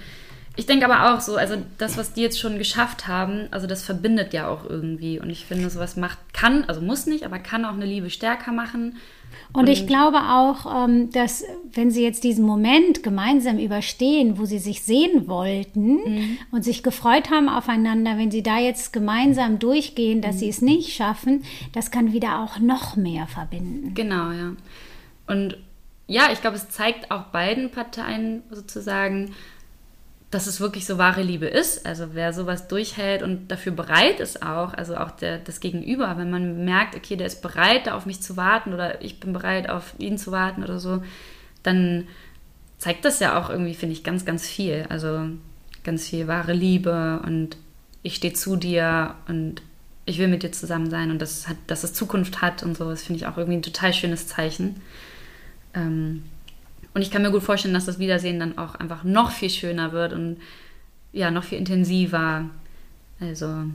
ich 0.56 0.68
denke 0.68 0.86
aber 0.86 1.14
auch 1.16 1.22
so, 1.22 1.38
also 1.38 1.58
das, 1.80 1.98
was 1.98 2.14
die 2.14 2.22
jetzt 2.22 2.40
schon 2.40 2.60
geschafft 2.60 3.08
haben, 3.08 3.48
also 3.52 3.68
das 3.68 3.84
verbindet 3.84 4.32
ja 4.34 4.48
auch 4.48 4.64
irgendwie. 4.70 5.20
Und 5.20 5.32
ich 5.32 5.46
finde, 5.46 5.70
sowas 5.72 5.98
macht, 5.98 6.20
kann, 6.34 6.66
also 6.66 6.82
muss 6.82 7.08
nicht, 7.08 7.26
aber 7.26 7.40
kann 7.40 7.66
auch 7.66 7.74
eine 7.74 7.86
Liebe 7.86 8.12
stärker 8.12 8.52
machen. 8.52 8.98
Und 9.54 9.70
ich 9.70 9.88
glaube 9.88 10.18
auch, 10.18 10.86
ähm, 10.86 11.12
dass 11.12 11.44
wenn 11.72 11.92
sie 11.92 12.04
jetzt 12.04 12.24
diesen 12.24 12.46
Moment 12.46 13.04
gemeinsam 13.04 13.58
überstehen, 13.58 14.38
wo 14.38 14.46
sie 14.46 14.60
sich 14.60 14.84
sehen 14.84 15.28
wollten 15.28 15.96
mhm. 15.96 16.38
und 16.52 16.64
sich 16.64 16.84
gefreut 16.84 17.30
haben 17.30 17.48
aufeinander, 17.48 18.18
wenn 18.18 18.32
sie 18.32 18.44
da 18.44 18.60
jetzt 18.60 18.92
gemeinsam 18.92 19.60
durchgehen, 19.60 20.22
dass 20.22 20.36
mhm. 20.36 20.40
sie 20.40 20.50
es 20.50 20.62
nicht 20.62 20.94
schaffen, 20.94 21.44
das 21.74 21.92
kann 21.92 22.12
wieder 22.12 22.44
auch 22.44 22.60
noch 22.60 22.96
mehr 22.96 23.28
verbinden. 23.28 23.94
Genau, 23.94 24.32
ja. 24.32 24.54
Und 25.28 25.58
ja, 26.08 26.30
ich 26.32 26.42
glaube, 26.42 26.58
es 26.58 26.70
zeigt 26.70 27.10
auch 27.12 27.24
beiden 27.26 27.72
Parteien 27.72 28.44
sozusagen, 28.52 29.34
dass 30.32 30.48
es 30.48 30.60
wirklich 30.60 30.86
so 30.86 30.98
wahre 30.98 31.22
Liebe 31.22 31.46
ist. 31.46 31.86
Also 31.86 32.08
wer 32.14 32.34
sowas 32.34 32.68
durchhält 32.68 33.24
und 33.24 33.48
dafür 33.50 33.72
bereit 33.72 34.20
ist 34.20 34.44
auch, 34.44 34.74
also 34.74 34.98
auch 34.98 35.12
der, 35.12 35.38
das 35.38 35.60
Gegenüber, 35.60 36.18
wenn 36.18 36.30
man 36.30 36.66
merkt, 36.66 36.96
okay, 36.96 37.16
der 37.16 37.28
ist 37.28 37.42
bereit, 37.42 37.88
da 37.88 37.96
auf 37.96 38.06
mich 38.06 38.22
zu 38.22 38.36
warten 38.36 38.74
oder 38.74 39.02
ich 39.02 39.20
bin 39.20 39.34
bereit, 39.34 39.70
auf 39.70 39.94
ihn 39.98 40.18
zu 40.18 40.32
warten 40.32 40.64
oder 40.64 40.80
so, 40.80 41.04
dann 41.64 42.08
zeigt 42.78 43.06
das 43.06 43.20
ja 43.20 43.40
auch 43.40 43.50
irgendwie, 43.50 43.76
finde 43.76 43.94
ich, 43.94 44.04
ganz, 44.04 44.26
ganz 44.26 44.48
viel. 44.48 44.86
Also 44.90 45.30
ganz 45.84 46.08
viel 46.08 46.28
wahre 46.28 46.54
Liebe 46.54 47.22
und 47.24 47.58
ich 48.04 48.16
stehe 48.16 48.34
zu 48.34 48.56
dir 48.56 49.16
und 49.28 49.62
ich 50.06 50.20
will 50.20 50.28
mit 50.28 50.44
dir 50.44 50.52
zusammen 50.52 50.90
sein 50.90 51.12
und 51.12 51.22
das 51.22 51.48
hat, 51.48 51.58
dass 51.68 51.84
es 51.84 51.94
Zukunft 51.94 52.42
hat 52.42 52.62
und 52.64 52.76
so, 52.76 52.90
das 52.90 53.04
finde 53.04 53.18
ich 53.20 53.28
auch 53.28 53.38
irgendwie 53.38 53.58
ein 53.58 53.64
total 53.64 53.94
schönes 53.94 54.28
Zeichen. 54.28 54.82
Ähm, 55.74 56.24
und 56.96 57.02
ich 57.02 57.12
kann 57.12 57.22
mir 57.22 57.30
gut 57.30 57.44
vorstellen, 57.44 57.74
dass 57.74 57.86
das 57.86 58.00
Wiedersehen 58.00 58.40
dann 58.40 58.58
auch 58.58 58.76
einfach 58.76 59.04
noch 59.04 59.32
viel 59.32 59.50
schöner 59.50 59.92
wird 59.92 60.14
und 60.14 60.38
ja, 61.12 61.30
noch 61.30 61.44
viel 61.44 61.58
intensiver. 61.58 62.46
Also, 63.20 63.66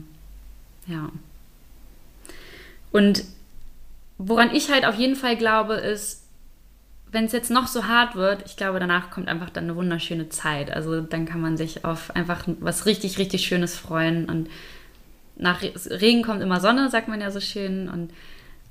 ja. 0.87 1.11
Und 2.91 3.23
woran 4.17 4.53
ich 4.55 4.71
halt 4.71 4.85
auf 4.85 4.95
jeden 4.95 5.15
Fall 5.15 5.37
glaube, 5.37 5.75
ist, 5.75 6.23
wenn 7.11 7.25
es 7.25 7.31
jetzt 7.31 7.51
noch 7.51 7.67
so 7.67 7.85
hart 7.85 8.15
wird, 8.15 8.43
ich 8.47 8.57
glaube, 8.57 8.79
danach 8.79 9.11
kommt 9.11 9.27
einfach 9.27 9.51
dann 9.51 9.65
eine 9.65 9.75
wunderschöne 9.75 10.29
Zeit. 10.29 10.71
Also 10.71 10.99
dann 11.01 11.27
kann 11.27 11.41
man 11.41 11.57
sich 11.57 11.85
auf 11.85 12.15
einfach 12.15 12.45
was 12.59 12.87
richtig, 12.87 13.19
richtig 13.19 13.45
Schönes 13.45 13.77
freuen. 13.77 14.29
Und 14.29 14.49
nach 15.35 15.61
Regen 15.61 16.23
kommt 16.23 16.41
immer 16.41 16.59
Sonne, 16.59 16.89
sagt 16.89 17.07
man 17.07 17.21
ja 17.21 17.29
so 17.29 17.39
schön. 17.39 17.87
Und 17.87 18.11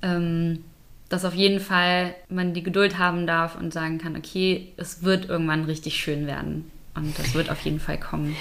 ähm, 0.01 0.65
dass 1.11 1.25
auf 1.25 1.33
jeden 1.33 1.59
Fall 1.59 2.15
man 2.29 2.53
die 2.53 2.63
Geduld 2.63 2.97
haben 2.97 3.27
darf 3.27 3.59
und 3.59 3.73
sagen 3.73 3.97
kann, 3.97 4.15
okay, 4.15 4.71
es 4.77 5.03
wird 5.03 5.29
irgendwann 5.29 5.65
richtig 5.65 5.95
schön 5.95 6.25
werden. 6.25 6.71
Und 6.95 7.17
das 7.17 7.33
wird 7.33 7.49
auf 7.49 7.61
jeden 7.61 7.79
Fall 7.79 7.97
kommen. 7.97 8.35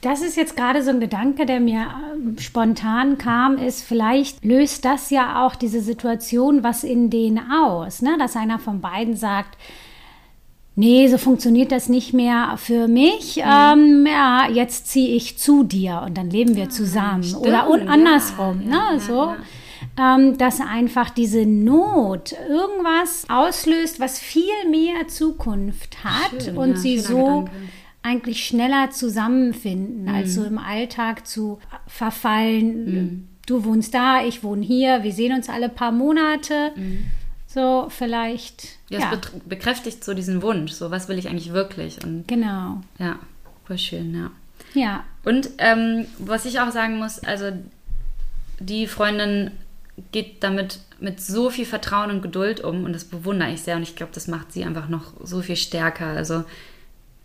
Das 0.00 0.22
ist 0.22 0.36
jetzt 0.36 0.56
gerade 0.56 0.82
so 0.82 0.90
ein 0.90 1.00
Gedanke, 1.00 1.44
der 1.44 1.58
mir 1.58 1.86
ähm, 2.14 2.36
spontan 2.38 3.18
kam, 3.18 3.58
ist, 3.58 3.82
vielleicht 3.82 4.44
löst 4.44 4.84
das 4.84 5.10
ja 5.10 5.44
auch 5.44 5.56
diese 5.56 5.80
Situation 5.80 6.62
was 6.62 6.84
in 6.84 7.10
denen 7.10 7.40
aus, 7.50 8.02
ne? 8.02 8.16
dass 8.18 8.36
einer 8.36 8.60
von 8.60 8.80
beiden 8.80 9.16
sagt, 9.16 9.58
nee, 10.76 11.08
so 11.08 11.18
funktioniert 11.18 11.72
das 11.72 11.88
nicht 11.88 12.12
mehr 12.12 12.54
für 12.58 12.86
mich. 12.86 13.36
Mhm. 13.36 13.42
Ähm, 13.44 14.06
ja, 14.06 14.48
jetzt 14.52 14.86
ziehe 14.86 15.16
ich 15.16 15.38
zu 15.38 15.64
dir 15.64 16.02
und 16.06 16.16
dann 16.16 16.30
leben 16.30 16.54
wir 16.54 16.70
zusammen. 16.70 17.24
Stimmt, 17.24 17.46
Oder 17.46 17.68
und 17.68 17.88
andersrum, 17.88 18.62
ja, 18.62 18.68
ne? 18.68 18.94
Ja, 18.94 18.98
so. 19.00 19.34
Ja, 19.98 20.16
ähm, 20.16 20.38
dass 20.38 20.60
einfach 20.60 21.10
diese 21.10 21.46
Not 21.46 22.34
irgendwas 22.48 23.24
auslöst, 23.28 24.00
was 24.00 24.18
viel 24.18 24.68
mehr 24.70 25.08
Zukunft 25.08 26.04
hat 26.04 26.44
Schön, 26.44 26.56
und 26.56 26.78
sie 26.78 26.98
so 26.98 27.18
Gedanke. 27.18 27.50
eigentlich 28.02 28.46
schneller 28.46 28.90
zusammenfinden, 28.90 30.02
mhm. 30.02 30.08
als 30.14 30.34
so 30.34 30.44
im 30.44 30.58
Alltag 30.58 31.26
zu 31.26 31.58
verfallen. 31.86 32.84
Mhm. 32.84 33.28
Du 33.46 33.64
wohnst 33.64 33.94
da, 33.94 34.24
ich 34.24 34.42
wohne 34.42 34.64
hier, 34.64 35.02
wir 35.02 35.12
sehen 35.12 35.34
uns 35.34 35.48
alle 35.48 35.68
paar 35.68 35.92
Monate. 35.92 36.72
Mhm. 36.76 37.06
So, 37.46 37.86
vielleicht. 37.88 38.76
Ja, 38.90 38.98
ja. 38.98 39.12
es 39.12 39.30
bekräftigt 39.46 40.04
so 40.04 40.12
diesen 40.12 40.42
Wunsch, 40.42 40.72
so 40.72 40.90
was 40.90 41.08
will 41.08 41.18
ich 41.18 41.28
eigentlich 41.28 41.52
wirklich. 41.52 42.04
Und, 42.04 42.28
genau. 42.28 42.82
Ja, 42.98 43.18
voll 43.64 43.78
schön, 43.78 44.14
ja. 44.14 44.30
Ja. 44.74 45.04
Und 45.24 45.50
ähm, 45.58 46.06
was 46.18 46.44
ich 46.44 46.60
auch 46.60 46.70
sagen 46.70 46.98
muss, 46.98 47.20
also 47.20 47.52
die 48.60 48.86
Freundin 48.86 49.52
geht 50.12 50.42
damit 50.42 50.80
mit 51.00 51.20
so 51.20 51.50
viel 51.50 51.66
Vertrauen 51.66 52.10
und 52.10 52.22
Geduld 52.22 52.60
um 52.60 52.84
und 52.84 52.92
das 52.92 53.04
bewundere 53.04 53.50
ich 53.50 53.62
sehr 53.62 53.76
und 53.76 53.82
ich 53.82 53.96
glaube, 53.96 54.12
das 54.14 54.28
macht 54.28 54.52
sie 54.52 54.64
einfach 54.64 54.88
noch 54.88 55.12
so 55.22 55.42
viel 55.42 55.56
stärker. 55.56 56.06
Also 56.06 56.44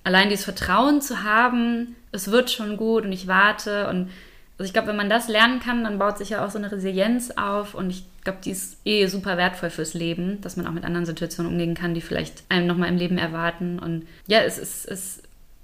allein 0.03 0.29
dieses 0.29 0.45
Vertrauen 0.45 1.01
zu 1.01 1.23
haben, 1.23 1.95
es 2.11 2.31
wird 2.31 2.51
schon 2.51 2.77
gut 2.77 3.05
und 3.05 3.11
ich 3.11 3.27
warte 3.27 3.87
und 3.89 4.09
also 4.57 4.67
ich 4.67 4.73
glaube, 4.73 4.89
wenn 4.89 4.97
man 4.97 5.09
das 5.09 5.27
lernen 5.27 5.59
kann, 5.59 5.83
dann 5.83 5.97
baut 5.97 6.17
sich 6.17 6.29
ja 6.29 6.45
auch 6.45 6.51
so 6.51 6.59
eine 6.59 6.71
Resilienz 6.71 7.31
auf 7.31 7.73
und 7.73 7.89
ich 7.89 8.03
glaube, 8.23 8.39
die 8.45 8.51
ist 8.51 8.77
eh 8.85 9.07
super 9.07 9.35
wertvoll 9.37 9.71
fürs 9.71 9.93
Leben, 9.93 10.39
dass 10.41 10.55
man 10.55 10.67
auch 10.67 10.71
mit 10.71 10.83
anderen 10.83 11.05
Situationen 11.05 11.51
umgehen 11.51 11.73
kann, 11.73 11.93
die 11.93 12.01
vielleicht 12.01 12.43
einem 12.49 12.67
nochmal 12.67 12.89
im 12.89 12.97
Leben 12.97 13.17
erwarten 13.17 13.79
und 13.79 14.05
ja, 14.27 14.41
es, 14.41 14.57
es, 14.57 14.85
es 14.85 15.23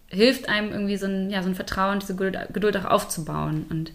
hilft 0.10 0.50
einem 0.50 0.72
irgendwie 0.72 0.98
so 0.98 1.06
ein, 1.06 1.30
ja, 1.30 1.44
so 1.44 1.50
ein 1.50 1.56
Vertrauen, 1.56 2.00
diese 2.00 2.16
Geduld 2.16 2.78
auch 2.78 2.86
aufzubauen 2.86 3.66
und 3.70 3.92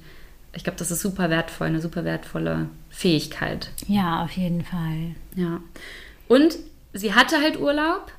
ich 0.55 0.65
glaube, 0.65 0.79
das 0.79 0.91
ist 0.91 1.01
super 1.01 1.31
wertvoll, 1.31 1.69
eine 1.69 1.81
super 1.81 2.05
wertvolle 2.05 2.69
Fähigkeit. 2.91 3.71
Ja, 3.87 4.23
auf 4.23 4.33
jeden 4.33 4.65
Fall. 4.65 5.15
Ja. 5.35 5.61
Und 6.29 6.59
sie 6.93 7.15
hatte 7.15 7.41
halt 7.41 7.59
Urlaub, 7.59 8.13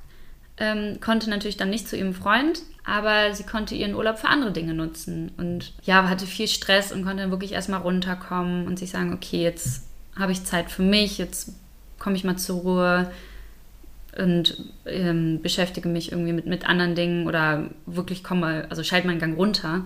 ähm, 0.58 1.00
konnte 1.00 1.30
natürlich 1.30 1.58
dann 1.58 1.70
nicht 1.70 1.88
zu 1.88 1.96
ihrem 1.96 2.14
Freund, 2.14 2.62
aber 2.86 3.34
sie 3.34 3.44
konnte 3.44 3.76
ihren 3.76 3.96
Urlaub 3.96 4.18
für 4.18 4.28
andere 4.28 4.52
Dinge 4.52 4.74
nutzen. 4.74 5.32
Und 5.38 5.74
ja, 5.84 6.10
hatte 6.10 6.26
viel 6.26 6.48
Stress 6.48 6.92
und 6.92 7.04
konnte 7.04 7.22
dann 7.22 7.32
wirklich 7.32 7.54
erstmal 7.54 7.82
runterkommen 7.82 8.68
und 8.68 8.80
sich 8.80 8.92
sagen, 8.92 9.14
okay, 9.14 9.44
jetzt 9.44 9.84
habe 10.18 10.32
ich 10.32 10.44
Zeit 10.44 10.72
für 10.72 10.84
mich, 10.84 11.18
jetzt 11.18 11.54
komme 12.00 12.16
ich 12.16 12.24
mal 12.24 12.38
zur 12.38 12.62
Ruhe 12.62 13.12
und 14.18 14.58
ähm, 14.86 15.42
beschäftige 15.42 15.90
mich 15.90 16.12
irgendwie 16.12 16.34
mit, 16.34 16.46
mit 16.46 16.68
anderen 16.68 16.96
Dingen 16.96 17.28
oder 17.28 17.70
wirklich 17.86 18.24
komme, 18.24 18.68
also 18.70 18.84
schalte 18.84 19.08
meinen 19.08 19.20
Gang 19.20 19.38
runter. 19.38 19.86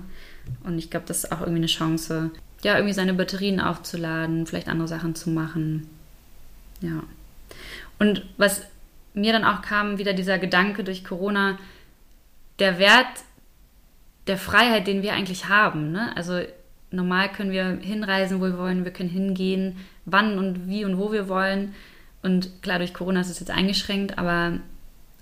Und 0.63 0.77
ich 0.77 0.89
glaube, 0.89 1.05
das 1.07 1.23
ist 1.23 1.31
auch 1.31 1.41
irgendwie 1.41 1.59
eine 1.59 1.67
Chance, 1.67 2.31
ja, 2.63 2.75
irgendwie 2.75 2.93
seine 2.93 3.13
Batterien 3.13 3.59
aufzuladen, 3.59 4.45
vielleicht 4.47 4.67
andere 4.67 4.87
Sachen 4.87 5.15
zu 5.15 5.29
machen. 5.29 5.87
Ja. 6.81 7.03
Und 7.99 8.25
was 8.37 8.61
mir 9.13 9.33
dann 9.33 9.45
auch 9.45 9.61
kam, 9.61 9.97
wieder 9.97 10.13
dieser 10.13 10.37
Gedanke 10.37 10.83
durch 10.83 11.03
Corona, 11.03 11.57
der 12.59 12.79
Wert 12.79 13.07
der 14.27 14.37
Freiheit, 14.37 14.87
den 14.87 15.01
wir 15.01 15.13
eigentlich 15.13 15.47
haben. 15.47 15.91
Ne? 15.91 16.15
Also 16.15 16.41
normal 16.91 17.31
können 17.31 17.51
wir 17.51 17.79
hinreisen, 17.81 18.39
wo 18.39 18.45
wir 18.45 18.57
wollen, 18.57 18.83
wir 18.83 18.91
können 18.91 19.09
hingehen, 19.09 19.77
wann 20.05 20.37
und 20.37 20.67
wie 20.67 20.85
und 20.85 20.97
wo 20.97 21.11
wir 21.11 21.29
wollen. 21.29 21.73
Und 22.21 22.61
klar, 22.61 22.79
durch 22.79 22.93
Corona 22.93 23.21
ist 23.21 23.29
es 23.29 23.39
jetzt 23.39 23.51
eingeschränkt, 23.51 24.17
aber 24.17 24.59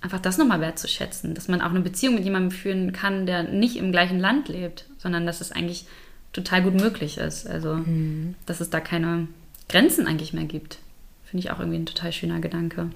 einfach 0.01 0.19
das 0.19 0.37
nochmal 0.37 0.61
wertzuschätzen, 0.61 1.33
dass 1.33 1.47
man 1.47 1.61
auch 1.61 1.69
eine 1.69 1.81
Beziehung 1.81 2.15
mit 2.15 2.23
jemandem 2.23 2.51
führen 2.51 2.93
kann, 2.93 3.25
der 3.25 3.43
nicht 3.43 3.77
im 3.77 3.91
gleichen 3.91 4.19
Land 4.19 4.47
lebt, 4.47 4.85
sondern 5.05 5.25
dass 5.25 5.39
es 5.39 5.51
eigentlich 5.51 5.85
total 6.33 6.63
gut 6.63 6.73
möglich 6.73 7.17
ist. 7.17 7.47
Also, 7.47 7.75
mhm. 7.75 8.35
dass 8.45 8.59
es 8.59 8.69
da 8.69 8.79
keine 8.79 9.27
Grenzen 9.69 10.07
eigentlich 10.07 10.33
mehr 10.33 10.45
gibt. 10.45 10.79
Finde 11.25 11.45
ich 11.45 11.51
auch 11.51 11.59
irgendwie 11.59 11.79
ein 11.79 11.85
total 11.85 12.11
schöner 12.11 12.39
Gedanke. 12.39 12.89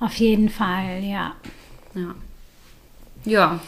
Auf 0.00 0.14
jeden 0.16 0.48
Fall, 0.48 1.02
ja. 1.02 1.34
Ja. 1.94 2.14
Ja. 3.24 3.60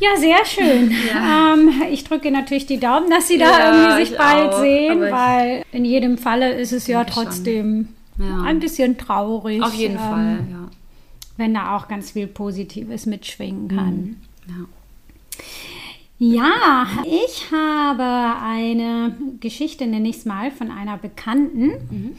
Ja, 0.00 0.08
sehr 0.18 0.44
schön. 0.44 0.90
Ja. 1.08 1.54
Ähm, 1.54 1.82
ich 1.90 2.04
drücke 2.04 2.30
natürlich 2.30 2.66
die 2.66 2.78
Daumen, 2.78 3.10
dass 3.10 3.28
Sie 3.28 3.38
da 3.38 3.50
ja, 3.50 3.72
irgendwie 3.72 4.04
sich 4.04 4.18
bald 4.18 4.52
auch, 4.52 4.60
sehen, 4.60 5.00
weil 5.00 5.64
in 5.72 5.84
jedem 5.84 6.18
Falle 6.18 6.52
ist 6.52 6.72
es 6.72 6.86
ja 6.86 7.04
trotzdem 7.04 7.88
ja. 8.18 8.42
ein 8.42 8.60
bisschen 8.60 8.98
traurig. 8.98 9.62
Auf 9.62 9.74
jeden 9.74 9.94
ähm, 9.94 10.00
Fall, 10.00 10.46
ja 10.50 10.68
wenn 11.38 11.54
da 11.54 11.76
auch 11.76 11.88
ganz 11.88 12.10
viel 12.10 12.26
Positives 12.26 13.06
mitschwingen 13.06 13.68
kann. 13.68 13.94
Mhm. 13.94 14.16
Ja. 14.48 14.66
Ja. 16.18 16.86
ich 17.04 17.50
habe 17.52 18.42
eine 18.42 19.16
Geschichte, 19.40 19.86
nenne 19.86 20.08
ich 20.08 20.18
es 20.18 20.24
mal, 20.24 20.50
von 20.50 20.70
einer 20.70 20.98
Bekannten. 20.98 21.66
Mhm. 21.90 22.16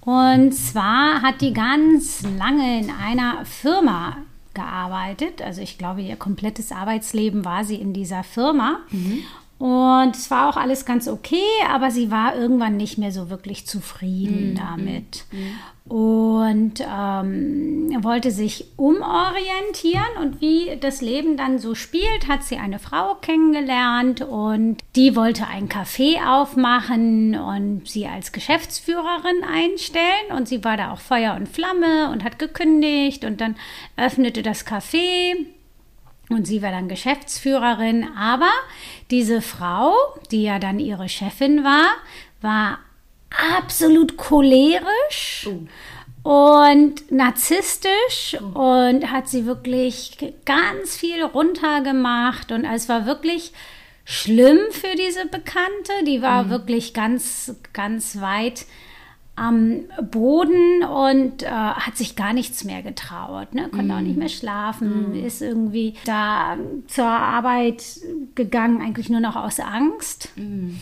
Und 0.00 0.52
zwar 0.52 1.22
hat 1.22 1.40
die 1.40 1.52
ganz 1.52 2.22
lange 2.38 2.80
in 2.80 2.90
einer 2.90 3.44
Firma 3.44 4.18
gearbeitet. 4.52 5.40
Also 5.42 5.62
ich 5.62 5.78
glaube, 5.78 6.02
ihr 6.02 6.16
komplettes 6.16 6.72
Arbeitsleben 6.72 7.44
war 7.44 7.64
sie 7.64 7.76
in 7.76 7.92
dieser 7.92 8.24
Firma. 8.24 8.80
Mhm. 8.90 9.20
Und 9.62 10.16
es 10.16 10.28
war 10.28 10.48
auch 10.48 10.56
alles 10.56 10.84
ganz 10.84 11.06
okay, 11.06 11.46
aber 11.70 11.92
sie 11.92 12.10
war 12.10 12.34
irgendwann 12.34 12.76
nicht 12.76 12.98
mehr 12.98 13.12
so 13.12 13.30
wirklich 13.30 13.64
zufrieden 13.64 14.50
mhm. 14.50 14.54
damit. 14.56 15.24
Mhm. 15.30 15.92
Und 15.96 16.80
ähm, 16.80 17.96
wollte 18.02 18.32
sich 18.32 18.64
umorientieren. 18.76 20.16
Und 20.20 20.40
wie 20.40 20.76
das 20.80 21.00
Leben 21.00 21.36
dann 21.36 21.60
so 21.60 21.76
spielt, 21.76 22.26
hat 22.26 22.42
sie 22.42 22.56
eine 22.56 22.80
Frau 22.80 23.14
kennengelernt 23.14 24.22
und 24.22 24.78
die 24.96 25.14
wollte 25.14 25.46
ein 25.46 25.68
Café 25.68 26.16
aufmachen 26.26 27.36
und 27.36 27.88
sie 27.88 28.08
als 28.08 28.32
Geschäftsführerin 28.32 29.44
einstellen. 29.48 30.36
Und 30.36 30.48
sie 30.48 30.64
war 30.64 30.76
da 30.76 30.90
auch 30.90 30.98
Feuer 30.98 31.36
und 31.36 31.48
Flamme 31.48 32.10
und 32.10 32.24
hat 32.24 32.40
gekündigt 32.40 33.24
und 33.24 33.40
dann 33.40 33.54
öffnete 33.96 34.42
das 34.42 34.66
Café 34.66 35.36
und 36.34 36.46
sie 36.46 36.62
war 36.62 36.70
dann 36.70 36.88
Geschäftsführerin. 36.88 38.08
Aber 38.16 38.50
diese 39.10 39.42
Frau, 39.42 39.94
die 40.30 40.42
ja 40.42 40.58
dann 40.58 40.78
ihre 40.78 41.08
Chefin 41.08 41.64
war, 41.64 41.88
war 42.40 42.78
absolut 43.30 44.16
cholerisch. 44.16 45.48
Oh 45.48 45.66
und 46.22 47.10
narzisstisch 47.10 48.36
oh. 48.40 48.58
und 48.58 49.10
hat 49.10 49.28
sie 49.28 49.44
wirklich 49.44 50.16
ganz 50.44 50.96
viel 50.96 51.22
runtergemacht 51.24 52.52
und 52.52 52.64
es 52.64 52.88
war 52.88 53.06
wirklich 53.06 53.52
schlimm 54.04 54.58
für 54.70 54.96
diese 54.96 55.26
Bekannte, 55.26 56.04
die 56.06 56.22
war 56.22 56.44
mhm. 56.44 56.50
wirklich 56.50 56.94
ganz 56.94 57.56
ganz 57.72 58.20
weit 58.20 58.66
am 59.34 59.84
Boden 60.10 60.84
und 60.84 61.42
äh, 61.42 61.48
hat 61.48 61.96
sich 61.96 62.16
gar 62.16 62.32
nichts 62.32 62.64
mehr 62.64 62.82
getraut, 62.82 63.54
ne? 63.54 63.68
konnte 63.70 63.86
mm. 63.86 63.90
auch 63.96 64.00
nicht 64.00 64.18
mehr 64.18 64.28
schlafen, 64.28 65.12
mm. 65.12 65.24
ist 65.24 65.40
irgendwie 65.40 65.94
da 66.04 66.58
zur 66.86 67.06
Arbeit 67.06 67.82
gegangen, 68.34 68.82
eigentlich 68.82 69.08
nur 69.08 69.20
noch 69.20 69.36
aus 69.36 69.58
Angst. 69.58 70.28
Mm. 70.36 70.76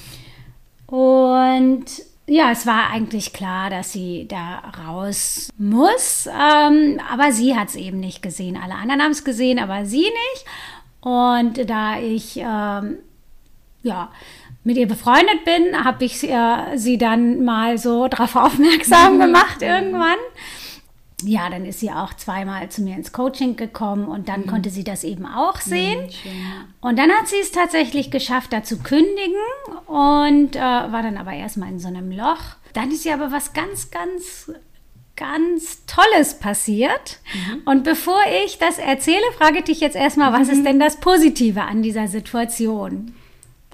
Und 0.92 1.84
ja, 2.26 2.50
es 2.50 2.66
war 2.66 2.90
eigentlich 2.90 3.32
klar, 3.32 3.70
dass 3.70 3.92
sie 3.92 4.26
da 4.28 4.62
raus 4.86 5.50
muss, 5.56 6.26
ähm, 6.26 7.00
aber 7.10 7.32
sie 7.32 7.56
hat 7.56 7.68
es 7.68 7.76
eben 7.76 8.00
nicht 8.00 8.22
gesehen. 8.22 8.56
Alle 8.56 8.74
anderen 8.74 9.02
haben 9.02 9.12
es 9.12 9.24
gesehen, 9.24 9.58
aber 9.58 9.86
sie 9.86 10.02
nicht. 10.02 10.44
Und 11.00 11.68
da 11.70 11.98
ich, 11.98 12.36
ähm, 12.36 12.98
ja, 13.82 14.10
mit 14.62 14.76
ihr 14.76 14.86
befreundet 14.86 15.44
bin, 15.44 15.84
habe 15.84 16.04
ich 16.04 16.22
äh, 16.28 16.76
sie 16.76 16.98
dann 16.98 17.44
mal 17.44 17.78
so 17.78 18.08
darauf 18.08 18.36
aufmerksam 18.36 19.16
mhm. 19.16 19.20
gemacht 19.20 19.62
irgendwann. 19.62 20.18
Ja, 21.22 21.50
dann 21.50 21.66
ist 21.66 21.80
sie 21.80 21.90
auch 21.90 22.14
zweimal 22.14 22.70
zu 22.70 22.80
mir 22.80 22.96
ins 22.96 23.12
Coaching 23.12 23.56
gekommen 23.56 24.06
und 24.06 24.28
dann 24.28 24.42
mhm. 24.42 24.46
konnte 24.46 24.70
sie 24.70 24.84
das 24.84 25.04
eben 25.04 25.26
auch 25.26 25.56
mhm, 25.66 25.70
sehen. 25.70 26.00
Mhm, 26.00 26.64
und 26.80 26.98
dann 26.98 27.10
hat 27.10 27.28
sie 27.28 27.40
es 27.40 27.52
tatsächlich 27.52 28.10
geschafft, 28.10 28.52
da 28.52 28.62
zu 28.62 28.78
kündigen 28.78 29.34
und 29.86 30.56
äh, 30.56 30.60
war 30.60 31.02
dann 31.02 31.18
aber 31.18 31.32
erstmal 31.32 31.70
in 31.70 31.78
so 31.78 31.88
einem 31.88 32.10
Loch. 32.10 32.56
Dann 32.72 32.90
ist 32.90 33.04
ihr 33.04 33.14
aber 33.14 33.32
was 33.32 33.52
ganz, 33.52 33.90
ganz 33.90 34.50
ganz 35.16 35.84
Tolles 35.84 36.38
passiert. 36.38 37.18
Mhm. 37.34 37.62
Und 37.66 37.84
bevor 37.84 38.20
ich 38.44 38.58
das 38.58 38.78
erzähle, 38.78 39.20
frage 39.36 39.58
ich 39.58 39.64
dich 39.64 39.80
jetzt 39.80 39.96
erstmal, 39.96 40.32
was 40.32 40.48
ist 40.48 40.60
mhm. 40.60 40.64
denn 40.64 40.80
das 40.80 40.96
Positive 40.96 41.60
an 41.60 41.82
dieser 41.82 42.08
Situation? 42.08 43.14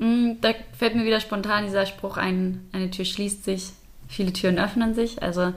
Mm, 0.00 0.32
da 0.40 0.52
fällt 0.76 0.94
mir 0.94 1.04
wieder 1.04 1.20
spontan 1.20 1.64
dieser 1.64 1.86
Spruch 1.86 2.16
ein, 2.16 2.68
eine 2.72 2.90
Tür 2.90 3.04
schließt 3.04 3.44
sich, 3.44 3.70
viele 4.08 4.32
Türen 4.32 4.58
öffnen 4.58 4.94
sich. 4.94 5.22
Also 5.22 5.52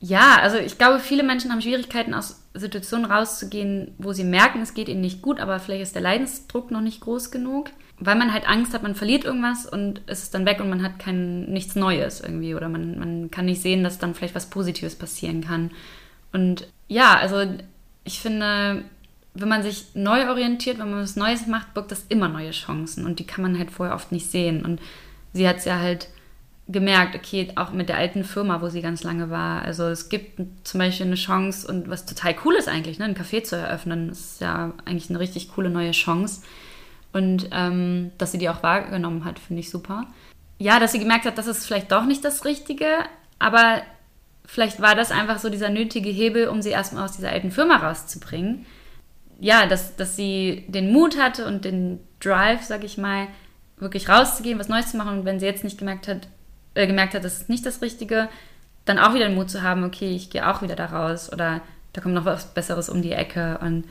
ja, 0.00 0.38
also 0.42 0.58
ich 0.58 0.76
glaube, 0.76 0.98
viele 1.00 1.22
Menschen 1.22 1.50
haben 1.50 1.62
Schwierigkeiten 1.62 2.12
aus 2.12 2.42
Situationen 2.52 3.10
rauszugehen, 3.10 3.94
wo 3.98 4.12
sie 4.12 4.24
merken, 4.24 4.60
es 4.60 4.74
geht 4.74 4.88
ihnen 4.88 5.00
nicht 5.00 5.22
gut, 5.22 5.40
aber 5.40 5.58
vielleicht 5.60 5.82
ist 5.82 5.94
der 5.94 6.02
Leidensdruck 6.02 6.70
noch 6.70 6.82
nicht 6.82 7.00
groß 7.00 7.30
genug, 7.30 7.70
weil 7.98 8.16
man 8.16 8.32
halt 8.32 8.46
Angst 8.46 8.74
hat, 8.74 8.82
man 8.82 8.94
verliert 8.94 9.24
irgendwas 9.24 9.64
und 9.64 10.02
es 10.06 10.22
ist 10.22 10.34
dann 10.34 10.44
weg 10.44 10.60
und 10.60 10.68
man 10.68 10.82
hat 10.82 10.98
kein, 10.98 11.44
nichts 11.44 11.74
Neues 11.74 12.20
irgendwie 12.20 12.54
oder 12.54 12.68
man, 12.68 12.98
man 12.98 13.30
kann 13.30 13.46
nicht 13.46 13.62
sehen, 13.62 13.82
dass 13.82 13.98
dann 13.98 14.14
vielleicht 14.14 14.34
was 14.34 14.50
Positives 14.50 14.94
passieren 14.94 15.42
kann. 15.42 15.70
Und 16.32 16.68
ja, 16.86 17.16
also 17.16 17.42
ich 18.04 18.20
finde, 18.20 18.84
wenn 19.34 19.48
man 19.48 19.62
sich 19.62 19.94
neu 19.94 20.28
orientiert, 20.28 20.78
wenn 20.78 20.90
man 20.90 21.02
was 21.02 21.16
Neues 21.16 21.46
macht, 21.46 21.74
birgt 21.74 21.90
das 21.90 22.06
immer 22.08 22.28
neue 22.28 22.52
Chancen 22.52 23.04
und 23.04 23.18
die 23.18 23.26
kann 23.26 23.42
man 23.42 23.58
halt 23.58 23.70
vorher 23.70 23.94
oft 23.94 24.12
nicht 24.12 24.30
sehen. 24.30 24.64
Und 24.64 24.80
sie 25.32 25.48
hat 25.48 25.56
es 25.56 25.64
ja 25.64 25.78
halt 25.78 26.08
gemerkt, 26.68 27.14
okay, 27.14 27.52
auch 27.56 27.72
mit 27.72 27.88
der 27.88 27.98
alten 27.98 28.24
Firma, 28.24 28.62
wo 28.62 28.68
sie 28.68 28.80
ganz 28.80 29.02
lange 29.02 29.28
war. 29.30 29.62
Also 29.62 29.84
es 29.84 30.08
gibt 30.08 30.40
zum 30.66 30.78
Beispiel 30.78 31.06
eine 31.06 31.16
Chance 31.16 31.66
und 31.66 31.90
was 31.90 32.06
total 32.06 32.34
cool 32.44 32.54
ist 32.54 32.68
eigentlich, 32.68 32.98
ne, 32.98 33.04
ein 33.04 33.16
Café 33.16 33.42
zu 33.42 33.56
eröffnen, 33.56 34.08
ist 34.08 34.40
ja 34.40 34.72
eigentlich 34.84 35.10
eine 35.10 35.18
richtig 35.18 35.50
coole 35.50 35.68
neue 35.68 35.90
Chance. 35.90 36.42
Und 37.12 37.48
ähm, 37.52 38.12
dass 38.18 38.32
sie 38.32 38.38
die 38.38 38.48
auch 38.48 38.62
wahrgenommen 38.62 39.24
hat, 39.24 39.38
finde 39.38 39.60
ich 39.60 39.70
super. 39.70 40.06
Ja, 40.58 40.80
dass 40.80 40.92
sie 40.92 41.00
gemerkt 41.00 41.26
hat, 41.26 41.36
das 41.36 41.48
ist 41.48 41.66
vielleicht 41.66 41.92
doch 41.92 42.06
nicht 42.06 42.24
das 42.24 42.44
Richtige, 42.44 42.86
aber 43.38 43.82
vielleicht 44.46 44.80
war 44.80 44.94
das 44.94 45.10
einfach 45.10 45.38
so 45.38 45.50
dieser 45.50 45.68
nötige 45.68 46.10
Hebel, 46.10 46.48
um 46.48 46.62
sie 46.62 46.70
erstmal 46.70 47.04
aus 47.04 47.12
dieser 47.12 47.30
alten 47.30 47.50
Firma 47.50 47.76
rauszubringen. 47.76 48.64
Ja, 49.44 49.66
dass, 49.66 49.94
dass 49.96 50.16
sie 50.16 50.64
den 50.68 50.90
Mut 50.90 51.18
hatte 51.20 51.46
und 51.46 51.66
den 51.66 52.00
Drive, 52.18 52.62
sag 52.62 52.82
ich 52.82 52.96
mal, 52.96 53.26
wirklich 53.76 54.08
rauszugehen, 54.08 54.58
was 54.58 54.70
Neues 54.70 54.90
zu 54.90 54.96
machen. 54.96 55.18
Und 55.18 55.24
wenn 55.26 55.38
sie 55.38 55.44
jetzt 55.44 55.64
nicht 55.64 55.76
gemerkt 55.76 56.08
hat, 56.08 56.28
äh, 56.72 56.86
gemerkt 56.86 57.12
hat, 57.12 57.24
das 57.24 57.42
ist 57.42 57.50
nicht 57.50 57.66
das 57.66 57.82
Richtige, 57.82 58.30
dann 58.86 58.98
auch 58.98 59.12
wieder 59.12 59.28
den 59.28 59.34
Mut 59.34 59.50
zu 59.50 59.60
haben, 59.60 59.84
okay, 59.84 60.16
ich 60.16 60.30
gehe 60.30 60.48
auch 60.48 60.62
wieder 60.62 60.76
da 60.76 60.86
raus 60.86 61.30
oder 61.30 61.60
da 61.92 62.00
kommt 62.00 62.14
noch 62.14 62.24
was 62.24 62.54
Besseres 62.54 62.88
um 62.88 63.02
die 63.02 63.12
Ecke. 63.12 63.58
Und 63.58 63.84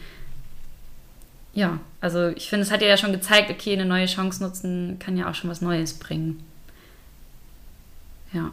ja, 1.53 1.79
also 2.01 2.29
ich 2.29 2.49
finde, 2.49 2.65
es 2.65 2.71
hat 2.71 2.81
ihr 2.81 2.87
ja 2.87 2.97
schon 2.97 3.13
gezeigt, 3.13 3.51
okay, 3.51 3.73
eine 3.73 3.85
neue 3.85 4.07
Chance 4.07 4.41
nutzen 4.41 4.97
kann 4.97 5.17
ja 5.17 5.29
auch 5.29 5.35
schon 5.35 5.51
was 5.51 5.61
Neues 5.61 5.93
bringen. 5.99 6.43
Ja. 8.31 8.51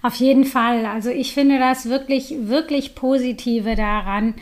Auf 0.00 0.14
jeden 0.14 0.46
Fall. 0.46 0.86
Also 0.86 1.10
ich 1.10 1.34
finde 1.34 1.58
das 1.58 1.90
wirklich, 1.90 2.34
wirklich 2.40 2.94
Positive 2.94 3.76
daran, 3.76 4.32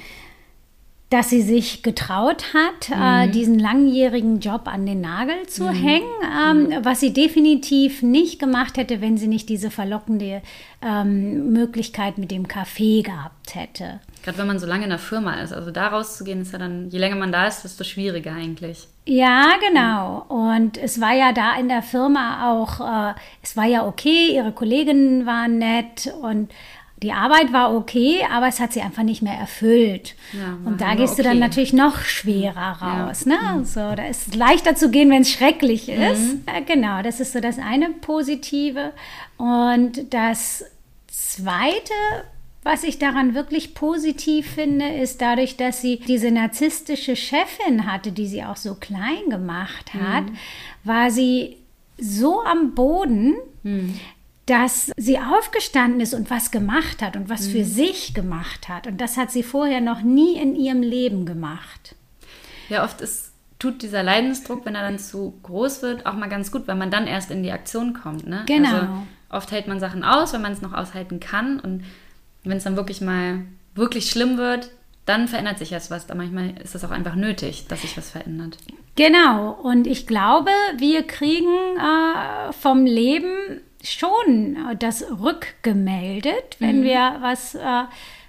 dass 1.14 1.30
sie 1.30 1.42
sich 1.42 1.84
getraut 1.84 2.54
hat, 2.54 2.90
äh, 2.90 2.96
mhm. 2.96 3.28
äh, 3.28 3.32
diesen 3.32 3.60
langjährigen 3.60 4.40
Job 4.40 4.62
an 4.66 4.84
den 4.84 5.00
Nagel 5.00 5.46
zu 5.46 5.62
mhm. 5.62 5.72
hängen, 5.72 6.10
ähm, 6.24 6.62
mhm. 6.64 6.84
was 6.84 6.98
sie 6.98 7.12
definitiv 7.12 8.02
nicht 8.02 8.40
gemacht 8.40 8.76
hätte, 8.76 9.00
wenn 9.00 9.16
sie 9.16 9.28
nicht 9.28 9.48
diese 9.48 9.70
verlockende 9.70 10.42
ähm, 10.82 11.52
Möglichkeit 11.52 12.18
mit 12.18 12.32
dem 12.32 12.48
Kaffee 12.48 13.02
gehabt 13.02 13.54
hätte. 13.54 14.00
Gerade 14.24 14.38
wenn 14.38 14.48
man 14.48 14.58
so 14.58 14.66
lange 14.66 14.82
in 14.82 14.90
der 14.90 14.98
Firma 14.98 15.34
ist, 15.34 15.52
also 15.52 15.70
da 15.70 15.86
rauszugehen, 15.86 16.42
ist 16.42 16.52
ja 16.52 16.58
dann, 16.58 16.90
je 16.90 16.98
länger 16.98 17.16
man 17.16 17.30
da 17.30 17.46
ist, 17.46 17.62
desto 17.62 17.84
schwieriger 17.84 18.32
eigentlich. 18.32 18.88
Ja, 19.06 19.52
genau. 19.68 20.24
Und 20.28 20.78
es 20.78 21.00
war 21.00 21.14
ja 21.14 21.32
da 21.32 21.56
in 21.56 21.68
der 21.68 21.82
Firma 21.82 22.50
auch, 22.50 22.80
äh, 22.80 23.14
es 23.40 23.56
war 23.56 23.66
ja 23.66 23.86
okay, 23.86 24.34
ihre 24.34 24.50
Kolleginnen 24.50 25.26
waren 25.26 25.58
nett 25.58 26.12
und 26.22 26.50
die 27.02 27.12
Arbeit 27.12 27.52
war 27.52 27.74
okay, 27.74 28.24
aber 28.30 28.46
es 28.46 28.60
hat 28.60 28.72
sie 28.72 28.80
einfach 28.80 29.02
nicht 29.02 29.20
mehr 29.20 29.34
erfüllt. 29.34 30.14
Ja, 30.32 30.56
und 30.64 30.80
da 30.80 30.94
gehst 30.94 31.14
okay. 31.14 31.22
du 31.22 31.28
dann 31.28 31.38
natürlich 31.38 31.72
noch 31.72 31.98
schwerer 31.98 32.80
raus. 32.80 33.24
Ja. 33.26 33.32
Ne? 33.32 33.58
Mhm. 33.58 33.64
So, 33.64 33.94
da 33.94 34.06
ist 34.06 34.28
es 34.28 34.34
leichter 34.34 34.74
zu 34.76 34.90
gehen, 34.90 35.10
wenn 35.10 35.22
es 35.22 35.30
schrecklich 35.30 35.88
ist. 35.88 36.34
Mhm. 36.34 36.44
Ja, 36.46 36.60
genau, 36.60 37.02
das 37.02 37.20
ist 37.20 37.32
so 37.32 37.40
das 37.40 37.58
eine 37.58 37.90
Positive. 37.90 38.92
Und 39.36 40.14
das 40.14 40.64
Zweite, 41.08 41.92
was 42.62 42.84
ich 42.84 42.98
daran 42.98 43.34
wirklich 43.34 43.74
positiv 43.74 44.52
finde, 44.54 44.86
ist 44.86 45.20
dadurch, 45.20 45.56
dass 45.56 45.82
sie 45.82 45.98
diese 45.98 46.30
narzisstische 46.30 47.16
Chefin 47.16 47.90
hatte, 47.90 48.12
die 48.12 48.28
sie 48.28 48.44
auch 48.44 48.56
so 48.56 48.76
klein 48.76 49.28
gemacht 49.28 49.92
hat, 49.94 50.24
mhm. 50.24 50.36
war 50.84 51.10
sie 51.10 51.56
so 51.98 52.42
am 52.42 52.74
Boden, 52.74 53.34
mhm 53.64 53.98
dass 54.46 54.92
sie 54.96 55.18
aufgestanden 55.18 56.00
ist 56.00 56.14
und 56.14 56.30
was 56.30 56.50
gemacht 56.50 57.02
hat 57.02 57.16
und 57.16 57.28
was 57.28 57.48
mhm. 57.48 57.52
für 57.52 57.64
sich 57.64 58.14
gemacht 58.14 58.68
hat. 58.68 58.86
Und 58.86 59.00
das 59.00 59.16
hat 59.16 59.30
sie 59.30 59.42
vorher 59.42 59.80
noch 59.80 60.02
nie 60.02 60.36
in 60.36 60.54
ihrem 60.54 60.82
Leben 60.82 61.24
gemacht. 61.24 61.94
Ja, 62.68 62.84
oft 62.84 63.00
ist, 63.00 63.32
tut 63.58 63.82
dieser 63.82 64.02
Leidensdruck, 64.02 64.66
wenn 64.66 64.74
er 64.74 64.82
dann 64.82 64.98
zu 64.98 65.38
groß 65.42 65.82
wird, 65.82 66.06
auch 66.06 66.14
mal 66.14 66.28
ganz 66.28 66.52
gut, 66.52 66.68
weil 66.68 66.76
man 66.76 66.90
dann 66.90 67.06
erst 67.06 67.30
in 67.30 67.42
die 67.42 67.52
Aktion 67.52 67.94
kommt. 67.94 68.26
Ne? 68.26 68.42
Genau. 68.46 68.68
Also 68.68 68.88
oft 69.30 69.50
hält 69.50 69.66
man 69.66 69.80
Sachen 69.80 70.04
aus, 70.04 70.32
wenn 70.32 70.42
man 70.42 70.52
es 70.52 70.62
noch 70.62 70.74
aushalten 70.74 71.20
kann. 71.20 71.58
Und 71.60 71.84
wenn 72.44 72.58
es 72.58 72.64
dann 72.64 72.76
wirklich 72.76 73.00
mal 73.00 73.42
wirklich 73.74 74.10
schlimm 74.10 74.36
wird, 74.36 74.70
dann 75.06 75.28
verändert 75.28 75.58
sich 75.58 75.72
erst 75.72 75.90
was. 75.90 76.08
Aber 76.10 76.18
manchmal 76.18 76.54
ist 76.62 76.74
es 76.74 76.84
auch 76.84 76.90
einfach 76.90 77.14
nötig, 77.14 77.66
dass 77.68 77.82
sich 77.82 77.96
was 77.96 78.10
verändert. 78.10 78.58
Genau. 78.96 79.52
Und 79.52 79.86
ich 79.86 80.06
glaube, 80.06 80.50
wir 80.76 81.06
kriegen 81.06 81.76
äh, 81.76 82.52
vom 82.52 82.86
Leben 82.86 83.60
schon 83.84 84.56
das 84.78 85.04
rückgemeldet, 85.20 86.56
wenn 86.58 86.80
mhm. 86.80 86.84
wir 86.84 87.16
was 87.20 87.54
äh, 87.54 87.84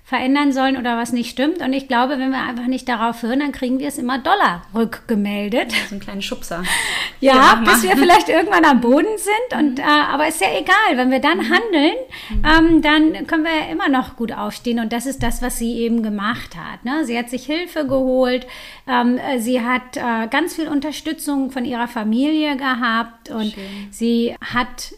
verändern 0.06 0.52
sollen 0.52 0.78
oder 0.78 0.98
was 0.98 1.14
nicht 1.14 1.32
stimmt. 1.32 1.62
Und 1.62 1.74
ich 1.74 1.88
glaube, 1.88 2.20
wenn 2.20 2.30
wir 2.30 2.44
einfach 2.44 2.68
nicht 2.68 2.88
darauf 2.88 3.24
hören, 3.24 3.40
dann 3.40 3.52
kriegen 3.52 3.80
wir 3.80 3.88
es 3.88 3.98
immer 3.98 4.20
Dollar 4.20 4.62
rückgemeldet. 4.76 5.72
So 5.72 5.96
einen 5.96 6.00
kleinen 6.00 6.22
Schubser. 6.22 6.62
ja, 7.22 7.56
bis 7.66 7.82
wir 7.82 7.98
vielleicht 7.98 8.30
irgendwann 8.30 8.66
am 8.66 8.82
Boden 8.82 9.18
sind. 9.18 9.60
Und, 9.60 9.80
mhm. 9.80 9.84
äh, 9.84 10.14
aber 10.14 10.28
ist 10.28 10.42
ja 10.42 10.48
egal, 10.56 10.98
wenn 10.98 11.10
wir 11.10 11.20
dann 11.20 11.40
mhm. 11.40 11.50
handeln, 11.50 11.96
mhm. 12.30 12.44
ähm, 12.46 12.82
dann 12.84 13.26
können 13.26 13.46
wir 13.46 13.52
ja 13.52 13.72
immer 13.72 13.90
noch 13.90 14.16
gut 14.16 14.32
aufstehen. 14.32 14.80
Und 14.80 14.94
das 14.94 15.08
ist 15.08 15.24
das, 15.24 15.42
was 15.42 15.58
sie 15.58 15.74
eben 15.80 16.04
gemacht 16.04 16.56
hat. 16.56 16.86
Ne? 16.86 17.04
Sie 17.06 17.18
hat 17.18 17.32
sich 17.32 17.48
Hilfe 17.48 17.88
geholt. 17.88 18.46
Ähm, 18.88 19.20
sie 19.40 19.62
hat 19.62 19.98
äh, 19.98 20.28
ganz 20.30 20.54
viel 20.54 20.68
Unterstützung 20.68 21.50
von 21.50 21.66
ihrer 21.66 21.88
Familie 21.88 22.58
gehabt. 22.58 23.32
Und 23.32 23.54
Schön. 23.54 23.88
sie 23.90 24.36
hat 24.40 24.94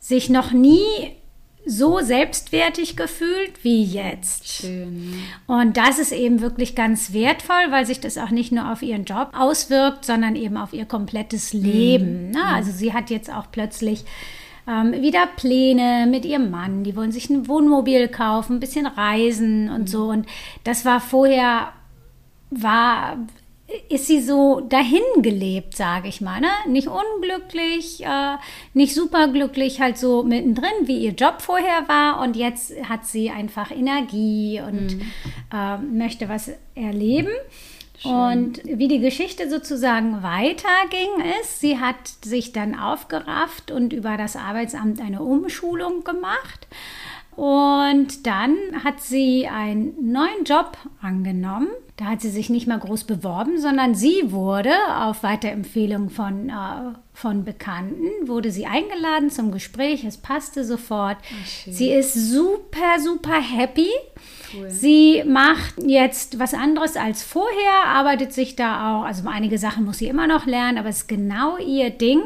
sich 0.00 0.30
noch 0.30 0.50
nie 0.52 0.80
so 1.66 2.00
selbstwertig 2.00 2.96
gefühlt 2.96 3.62
wie 3.62 3.84
jetzt. 3.84 4.48
Schön. 4.48 5.14
Und 5.46 5.76
das 5.76 5.98
ist 5.98 6.10
eben 6.10 6.40
wirklich 6.40 6.74
ganz 6.74 7.12
wertvoll, 7.12 7.70
weil 7.70 7.86
sich 7.86 8.00
das 8.00 8.18
auch 8.18 8.30
nicht 8.30 8.50
nur 8.50 8.72
auf 8.72 8.82
ihren 8.82 9.04
Job 9.04 9.28
auswirkt, 9.32 10.04
sondern 10.04 10.36
eben 10.36 10.56
auf 10.56 10.72
ihr 10.72 10.86
komplettes 10.86 11.52
Leben. 11.52 12.28
Mhm. 12.28 12.30
Ne? 12.32 12.44
Also 12.44 12.72
sie 12.72 12.92
hat 12.92 13.10
jetzt 13.10 13.32
auch 13.32 13.46
plötzlich 13.52 14.04
ähm, 14.66 14.92
wieder 14.92 15.26
Pläne 15.36 16.06
mit 16.10 16.24
ihrem 16.24 16.50
Mann. 16.50 16.82
Die 16.82 16.96
wollen 16.96 17.12
sich 17.12 17.28
ein 17.28 17.46
Wohnmobil 17.46 18.08
kaufen, 18.08 18.56
ein 18.56 18.60
bisschen 18.60 18.86
reisen 18.86 19.68
und 19.68 19.82
mhm. 19.82 19.86
so. 19.86 20.04
Und 20.08 20.26
das 20.64 20.84
war 20.84 21.00
vorher 21.00 21.72
war 22.50 23.16
ist 23.88 24.06
sie 24.06 24.20
so 24.20 24.60
dahin 24.60 25.22
gelebt, 25.22 25.76
sage 25.76 26.08
ich 26.08 26.20
mal. 26.20 26.40
Ne? 26.40 26.48
Nicht 26.66 26.88
unglücklich, 26.88 28.04
äh, 28.04 28.36
nicht 28.74 28.94
superglücklich, 28.94 29.80
halt 29.80 29.98
so 29.98 30.22
mittendrin, 30.22 30.70
wie 30.82 30.98
ihr 30.98 31.12
Job 31.12 31.40
vorher 31.40 31.88
war. 31.88 32.20
Und 32.20 32.36
jetzt 32.36 32.72
hat 32.88 33.06
sie 33.06 33.30
einfach 33.30 33.70
Energie 33.70 34.60
und 34.60 34.96
mhm. 34.96 35.02
äh, 35.52 35.78
möchte 35.78 36.28
was 36.28 36.50
erleben. 36.74 37.32
Schön. 37.98 38.12
Und 38.12 38.60
wie 38.64 38.88
die 38.88 39.00
Geschichte 39.00 39.50
sozusagen 39.50 40.22
weiterging, 40.22 41.10
ist, 41.42 41.60
sie 41.60 41.78
hat 41.78 42.08
sich 42.24 42.52
dann 42.52 42.78
aufgerafft 42.78 43.70
und 43.70 43.92
über 43.92 44.16
das 44.16 44.36
Arbeitsamt 44.36 45.00
eine 45.00 45.22
Umschulung 45.22 46.02
gemacht 46.02 46.66
und 47.40 48.26
dann 48.26 48.54
hat 48.84 49.00
sie 49.00 49.48
einen 49.48 50.12
neuen 50.12 50.44
Job 50.44 50.76
angenommen. 51.00 51.68
Da 51.96 52.04
hat 52.04 52.20
sie 52.20 52.28
sich 52.28 52.50
nicht 52.50 52.66
mal 52.66 52.78
groß 52.78 53.04
beworben, 53.04 53.58
sondern 53.58 53.94
sie 53.94 54.30
wurde 54.30 54.74
auf 54.94 55.22
Weiterempfehlung 55.22 56.10
von, 56.10 56.50
äh, 56.50 56.52
von 57.14 57.44
Bekannten, 57.44 58.28
wurde 58.28 58.50
sie 58.50 58.66
eingeladen 58.66 59.30
zum 59.30 59.52
Gespräch. 59.52 60.04
Es 60.04 60.18
passte 60.18 60.66
sofort. 60.66 61.16
Ach, 61.22 61.46
sie 61.72 61.90
ist 61.90 62.12
super, 62.12 63.00
super 63.02 63.40
happy. 63.40 63.88
Cool. 64.52 64.68
Sie 64.68 65.24
macht 65.26 65.76
jetzt 65.82 66.38
was 66.38 66.52
anderes 66.52 66.98
als 66.98 67.22
vorher, 67.22 67.86
arbeitet 67.86 68.34
sich 68.34 68.54
da 68.54 69.00
auch, 69.00 69.04
also 69.04 69.26
einige 69.26 69.56
Sachen 69.56 69.86
muss 69.86 69.96
sie 69.96 70.08
immer 70.08 70.26
noch 70.26 70.44
lernen, 70.44 70.76
aber 70.76 70.90
es 70.90 70.98
ist 70.98 71.08
genau 71.08 71.56
ihr 71.56 71.88
Ding. 71.88 72.20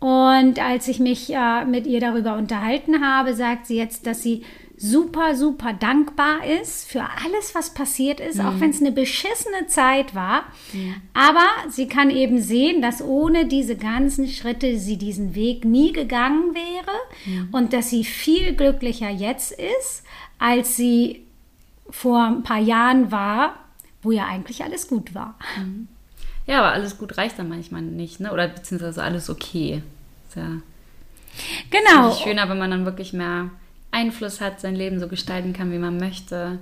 Und 0.00 0.58
als 0.58 0.88
ich 0.88 0.98
mich 0.98 1.32
äh, 1.32 1.64
mit 1.66 1.86
ihr 1.86 2.00
darüber 2.00 2.36
unterhalten 2.36 3.04
habe, 3.06 3.34
sagt 3.34 3.66
sie 3.66 3.76
jetzt, 3.76 4.06
dass 4.06 4.22
sie 4.22 4.42
super, 4.82 5.36
super 5.36 5.74
dankbar 5.74 6.42
ist 6.62 6.90
für 6.90 7.02
alles, 7.02 7.54
was 7.54 7.74
passiert 7.74 8.18
ist, 8.18 8.38
mhm. 8.38 8.46
auch 8.46 8.60
wenn 8.60 8.70
es 8.70 8.80
eine 8.80 8.92
beschissene 8.92 9.66
Zeit 9.66 10.14
war. 10.14 10.44
Mhm. 10.72 10.94
Aber 11.12 11.44
sie 11.68 11.86
kann 11.86 12.08
eben 12.08 12.40
sehen, 12.40 12.80
dass 12.80 13.02
ohne 13.02 13.44
diese 13.44 13.76
ganzen 13.76 14.26
Schritte 14.26 14.78
sie 14.78 14.96
diesen 14.96 15.34
Weg 15.34 15.66
nie 15.66 15.92
gegangen 15.92 16.54
wäre 16.54 16.96
mhm. 17.26 17.48
und 17.52 17.74
dass 17.74 17.90
sie 17.90 18.04
viel 18.04 18.54
glücklicher 18.54 19.10
jetzt 19.10 19.52
ist, 19.52 20.02
als 20.38 20.76
sie 20.76 21.26
vor 21.90 22.24
ein 22.24 22.42
paar 22.42 22.60
Jahren 22.60 23.12
war, 23.12 23.56
wo 24.02 24.12
ja 24.12 24.26
eigentlich 24.28 24.64
alles 24.64 24.88
gut 24.88 25.14
war. 25.14 25.38
Ja, 26.50 26.58
aber 26.58 26.72
alles 26.72 26.98
gut 26.98 27.16
reicht 27.16 27.38
dann 27.38 27.48
manchmal 27.48 27.82
nicht, 27.82 28.18
ne? 28.18 28.32
Oder 28.32 28.48
beziehungsweise 28.48 29.04
alles 29.04 29.30
okay. 29.30 29.82
Ist 30.28 30.36
ja 30.36 30.60
genau. 31.70 32.08
Ist 32.10 32.22
schöner, 32.22 32.48
wenn 32.48 32.58
man 32.58 32.72
dann 32.72 32.84
wirklich 32.84 33.12
mehr 33.12 33.50
Einfluss 33.92 34.40
hat, 34.40 34.60
sein 34.60 34.74
Leben 34.74 34.98
so 34.98 35.06
gestalten 35.06 35.52
kann, 35.52 35.70
wie 35.70 35.78
man 35.78 35.96
möchte. 35.96 36.58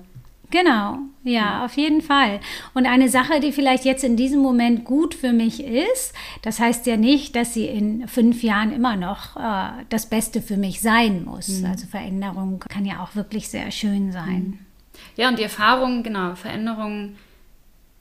Genau, 0.50 0.98
ja, 1.24 1.64
auf 1.64 1.76
jeden 1.76 2.02
Fall. 2.02 2.40
Und 2.74 2.86
eine 2.86 3.08
Sache, 3.08 3.40
die 3.40 3.52
vielleicht 3.52 3.86
jetzt 3.86 4.04
in 4.04 4.16
diesem 4.16 4.40
Moment 4.40 4.84
gut 4.84 5.14
für 5.14 5.32
mich 5.32 5.64
ist, 5.64 6.14
das 6.42 6.60
heißt 6.60 6.86
ja 6.86 6.98
nicht, 6.98 7.34
dass 7.34 7.54
sie 7.54 7.66
in 7.66 8.08
fünf 8.08 8.42
Jahren 8.42 8.72
immer 8.72 8.96
noch 8.96 9.36
äh, 9.36 9.84
das 9.88 10.06
Beste 10.06 10.42
für 10.42 10.56
mich 10.58 10.82
sein 10.82 11.24
muss. 11.24 11.48
Mhm. 11.48 11.66
Also 11.66 11.86
Veränderung 11.86 12.60
kann 12.60 12.84
ja 12.84 13.02
auch 13.02 13.14
wirklich 13.14 13.48
sehr 13.48 13.70
schön 13.70 14.12
sein. 14.12 14.40
Mhm. 14.40 14.58
Ja, 15.16 15.28
und 15.28 15.38
die 15.38 15.44
Erfahrung, 15.44 16.02
genau, 16.02 16.34
Veränderung 16.34 17.16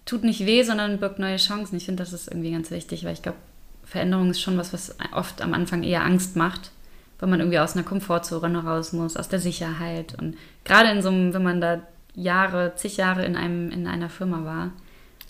tut 0.08 0.24
nicht 0.24 0.46
weh, 0.46 0.63
sondern 0.63 1.00
birgt 1.00 1.20
neue 1.20 1.38
Chancen. 1.38 1.78
Ich 1.78 1.86
finde, 1.86 2.02
das 2.02 2.13
ist 2.13 2.28
irgendwie 2.28 2.52
ganz 2.52 2.72
wichtig, 2.72 3.04
weil 3.04 3.13
ich 3.13 3.22
glaube, 3.22 3.38
Veränderung 3.84 4.32
ist 4.32 4.41
schon 4.41 4.58
was, 4.58 4.74
was 4.74 4.96
oft 5.13 5.41
am 5.41 5.54
Anfang 5.54 5.84
eher 5.84 6.04
Angst 6.04 6.36
macht, 6.36 6.72
weil 7.20 7.30
man 7.30 7.39
irgendwie 7.39 7.60
aus 7.60 7.76
einer 7.76 7.86
Komfortzone 7.86 8.63
raus 8.63 8.93
muss, 8.93 9.15
aus 9.15 9.30
der 9.30 9.39
Sicherheit. 9.39 10.15
Und 10.20 10.36
gerade 10.63 10.89
in 10.89 11.02
so 11.02 11.10
einem, 11.10 11.34
wenn 11.34 11.43
man 11.43 11.62
da 11.62 11.82
Jahre, 12.15 12.74
zig 12.76 12.98
Jahre 12.98 13.26
in, 13.26 13.36
einem, 13.36 13.70
in 13.70 13.86
einer 13.86 14.10
Firma 14.10 14.43
war. 14.43 14.72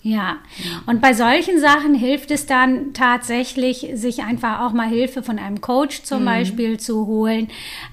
Ja, 0.02 0.38
und 0.86 1.00
bei 1.00 1.12
solchen 1.12 1.60
Sachen 1.60 1.92
hilft 1.92 2.30
es 2.30 2.46
dann 2.46 2.94
tatsächlich, 2.94 3.88
sich 3.94 4.22
einfach 4.22 4.60
auch 4.60 4.72
mal 4.72 4.88
Hilfe 4.88 5.24
von 5.24 5.40
einem 5.40 5.60
Coach 5.60 6.02
zum 6.04 6.20
mhm. 6.20 6.26
Beispiel 6.26 6.78
zu 6.78 7.06
holen. 7.06 7.48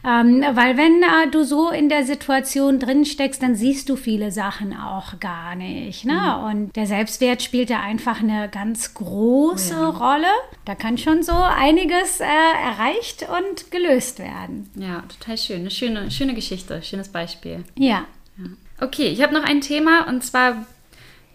Ähm, 0.08 0.44
weil 0.54 0.78
wenn 0.78 1.02
äh, 1.02 1.32
du 1.32 1.44
so 1.44 1.72
in 1.72 1.89
der 1.89 2.04
Situation 2.06 2.80
drin 2.80 3.06
steckst, 3.06 3.41
dann 3.41 3.56
siehst 3.56 3.89
du 3.89 3.96
viele 3.96 4.32
Sachen 4.32 4.78
auch 4.78 5.20
gar 5.20 5.56
nicht. 5.56 6.06
Ne? 6.06 6.13
Mhm. 6.13 6.44
Und 6.44 6.76
der 6.76 6.86
Selbstwert 6.86 7.41
spielt 7.41 7.72
da 7.72 7.82
einfach 7.82 8.22
eine 8.22 8.50
ganz 8.50 8.94
große 8.94 9.74
ja. 9.74 9.89
Rolle. 9.89 10.28
Da 10.63 10.76
kann 10.76 11.00
schon 11.00 11.24
so 11.24 11.34
einiges 11.34 12.20
äh, 12.20 12.26
erreicht 12.26 13.26
und 13.30 13.72
gelöst 13.72 14.20
werden. 14.20 14.70
Ja, 14.76 15.04
total 15.20 15.38
schön. 15.38 15.62
Eine 15.62 15.72
schöne, 15.72 16.12
schöne 16.12 16.36
Geschichte, 16.36 16.82
schönes 16.84 17.10
Beispiel. 17.10 17.63
Ja. 17.78 18.06
ja. 18.38 18.46
Okay, 18.80 19.08
ich 19.08 19.24
habe 19.24 19.34
noch 19.34 19.44
ein 19.44 19.62
Thema 19.62 20.08
und 20.08 20.24
zwar, 20.24 20.65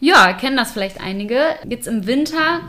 ja, 0.00 0.32
kennen 0.32 0.56
das 0.56 0.72
vielleicht 0.72 1.00
einige. 1.00 1.40
Jetzt 1.68 1.86
im 1.86 2.06
Winter 2.06 2.60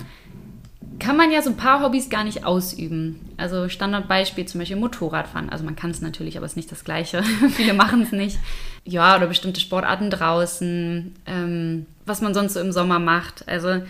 kann 1.00 1.18
man 1.18 1.32
ja 1.32 1.42
so 1.42 1.50
ein 1.50 1.58
paar 1.58 1.82
Hobbys 1.82 2.10
gar 2.10 2.24
nicht 2.24 2.46
ausüben. 2.46 3.20
Also 3.38 3.70
Standardbeispiel 3.70 4.46
zum 4.46 4.60
Beispiel 4.60 4.78
Motorradfahren. 4.78 5.50
Also 5.50 5.64
man 5.64 5.76
kann 5.76 5.90
es 5.90 6.02
natürlich, 6.02 6.38
aber 6.38 6.46
es 6.46 6.52
ist 6.52 6.58
nicht 6.58 6.72
das 6.72 6.84
Gleiche. 6.84 7.24
Viele 7.56 7.74
machen 7.74 8.04
es 8.04 8.12
nicht. 8.12 8.38
Ja, 8.84 9.16
oder 9.16 9.28
bestimmte 9.28 9.60
Sportarten 9.60 10.12
draußen, 10.12 11.16
ähm, 11.26 11.86
was 12.06 12.22
man 12.22 12.34
sonst 12.36 12.54
so 12.54 12.60
im 12.60 12.72
Sommer 12.72 13.00
macht. 13.00 13.48
Also 13.48 13.82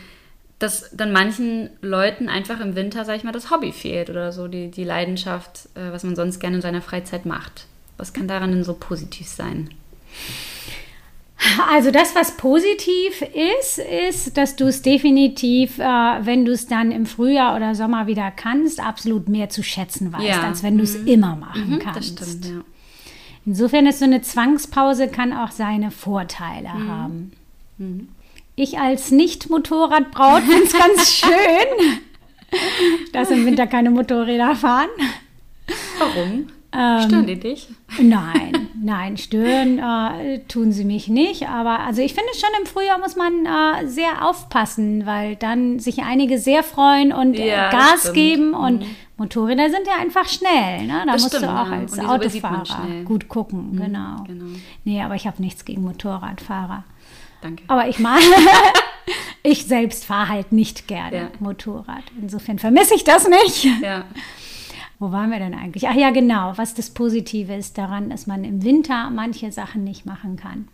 dass 0.61 0.91
dann 0.93 1.11
manchen 1.11 1.71
Leuten 1.81 2.29
einfach 2.29 2.59
im 2.59 2.75
Winter, 2.75 3.03
sag 3.03 3.17
ich 3.17 3.23
mal, 3.23 3.31
das 3.31 3.49
Hobby 3.49 3.71
fehlt 3.71 4.11
oder 4.11 4.31
so 4.31 4.47
die, 4.47 4.69
die 4.69 4.83
Leidenschaft, 4.83 5.69
äh, 5.73 5.91
was 5.91 6.03
man 6.03 6.15
sonst 6.15 6.39
gerne 6.39 6.57
in 6.57 6.61
seiner 6.61 6.83
Freizeit 6.83 7.25
macht. 7.25 7.65
Was 7.97 8.13
kann 8.13 8.27
daran 8.27 8.51
denn 8.51 8.63
so 8.63 8.75
positiv 8.75 9.27
sein? 9.27 9.71
Also 11.69 11.89
das, 11.89 12.15
was 12.15 12.37
positiv 12.37 13.21
ist, 13.21 13.79
ist, 13.79 14.37
dass 14.37 14.55
du 14.55 14.65
es 14.65 14.81
definitiv, 14.83 15.79
äh, 15.79 15.83
wenn 15.83 16.45
du 16.45 16.51
es 16.51 16.67
dann 16.67 16.91
im 16.91 17.05
Frühjahr 17.05 17.55
oder 17.55 17.73
Sommer 17.73 18.05
wieder 18.05 18.29
kannst, 18.31 18.79
absolut 18.79 19.27
mehr 19.27 19.49
zu 19.49 19.63
schätzen 19.63 20.13
weißt, 20.13 20.23
ja. 20.23 20.41
als 20.43 20.61
wenn 20.61 20.77
du 20.77 20.83
es 20.83 20.97
mhm. 20.97 21.07
immer 21.07 21.35
machen 21.35 21.71
mhm, 21.71 21.79
kannst. 21.79 22.21
Das 22.21 22.29
stimmt, 22.29 22.45
ja. 22.45 22.61
Insofern 23.45 23.87
ist 23.87 23.99
so 23.99 24.05
eine 24.05 24.21
Zwangspause 24.21 25.07
kann 25.07 25.33
auch 25.33 25.49
seine 25.49 25.89
Vorteile 25.89 26.69
mhm. 26.69 26.87
haben. 26.89 27.31
Mhm. 27.77 28.09
Ich 28.55 28.77
als 28.77 29.09
Nicht-Motorradbraut 29.09 30.43
finde 30.43 30.63
es 30.63 30.73
ganz 30.73 31.11
schön, 31.11 31.99
dass 33.13 33.31
im 33.31 33.45
Winter 33.45 33.65
keine 33.65 33.89
Motorräder 33.89 34.55
fahren. 34.55 34.89
Warum? 35.97 36.49
Ähm, 36.73 37.01
stören 37.01 37.27
die 37.27 37.39
dich? 37.39 37.67
Nein, 37.99 38.69
nein, 38.81 39.17
stören 39.17 39.79
äh, 39.79 40.39
tun 40.47 40.71
sie 40.71 40.85
mich 40.85 41.07
nicht. 41.07 41.49
Aber 41.49 41.81
also 41.81 42.01
ich 42.01 42.13
finde 42.13 42.29
schon 42.33 42.49
im 42.61 42.65
Frühjahr 42.65 42.97
muss 42.99 43.15
man 43.15 43.45
äh, 43.45 43.87
sehr 43.87 44.25
aufpassen, 44.27 45.05
weil 45.05 45.35
dann 45.35 45.79
sich 45.79 46.03
einige 46.03 46.39
sehr 46.39 46.63
freuen 46.63 47.11
und 47.11 47.33
äh, 47.33 47.49
ja, 47.49 47.69
Gas 47.71 48.13
geben 48.13 48.53
und 48.53 48.81
mhm. 48.81 48.95
Motorräder 49.17 49.69
sind 49.69 49.85
ja 49.85 50.01
einfach 50.01 50.27
schnell. 50.27 50.87
Ne? 50.87 51.03
Da 51.05 51.13
das 51.13 51.23
musst 51.23 51.35
stimmt, 51.35 51.51
du 51.51 51.55
auch 51.55 51.67
ja. 51.67 51.77
als 51.77 51.99
Autofahrer 51.99 53.03
gut 53.05 53.27
gucken. 53.27 53.71
Mhm, 53.73 53.77
genau. 53.77 54.23
genau. 54.25 54.45
Nee, 54.83 55.01
aber 55.01 55.15
ich 55.15 55.27
habe 55.27 55.41
nichts 55.41 55.65
gegen 55.65 55.83
Motorradfahrer. 55.83 56.85
Danke. 57.41 57.63
Aber 57.67 57.87
ich 57.87 57.99
mag. 57.99 58.19
ich 59.43 59.65
selbst 59.65 60.05
fahre 60.05 60.29
halt 60.29 60.51
nicht 60.51 60.87
gerne 60.87 61.17
ja. 61.17 61.27
Motorrad. 61.39 62.03
Insofern 62.19 62.59
vermisse 62.59 62.95
ich 62.95 63.03
das 63.03 63.27
nicht. 63.27 63.65
Ja. 63.81 64.05
Wo 65.01 65.11
waren 65.11 65.31
wir 65.31 65.39
denn 65.39 65.55
eigentlich? 65.55 65.87
Ach 65.87 65.95
ja, 65.95 66.11
genau, 66.11 66.53
was 66.57 66.75
das 66.75 66.91
Positive 66.91 67.55
ist 67.55 67.75
daran, 67.75 68.11
dass 68.11 68.27
man 68.27 68.43
im 68.43 68.63
Winter 68.63 69.09
manche 69.09 69.51
Sachen 69.51 69.83
nicht 69.83 70.05
machen 70.05 70.35
kann. 70.35 70.67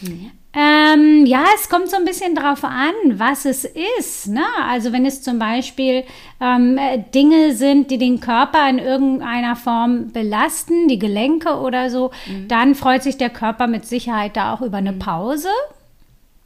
Mhm. 0.00 0.30
Ähm, 0.54 1.26
ja, 1.26 1.44
es 1.54 1.68
kommt 1.68 1.90
so 1.90 1.96
ein 1.98 2.06
bisschen 2.06 2.34
drauf 2.34 2.64
an, 2.64 2.94
was 3.10 3.44
es 3.44 3.66
ist. 3.98 4.28
Ne? 4.28 4.42
Also 4.66 4.94
wenn 4.94 5.04
es 5.04 5.20
zum 5.20 5.38
Beispiel 5.38 6.04
ähm, 6.40 6.78
Dinge 7.14 7.54
sind, 7.54 7.90
die 7.90 7.98
den 7.98 8.20
Körper 8.20 8.66
in 8.70 8.78
irgendeiner 8.78 9.56
Form 9.56 10.10
belasten, 10.10 10.88
die 10.88 10.98
Gelenke 10.98 11.60
oder 11.60 11.90
so, 11.90 12.12
mhm. 12.26 12.48
dann 12.48 12.74
freut 12.74 13.02
sich 13.02 13.18
der 13.18 13.28
Körper 13.28 13.66
mit 13.66 13.84
Sicherheit 13.84 14.38
da 14.38 14.54
auch 14.54 14.62
über 14.62 14.78
eine 14.78 14.92
mhm. 14.92 15.00
Pause. 15.00 15.50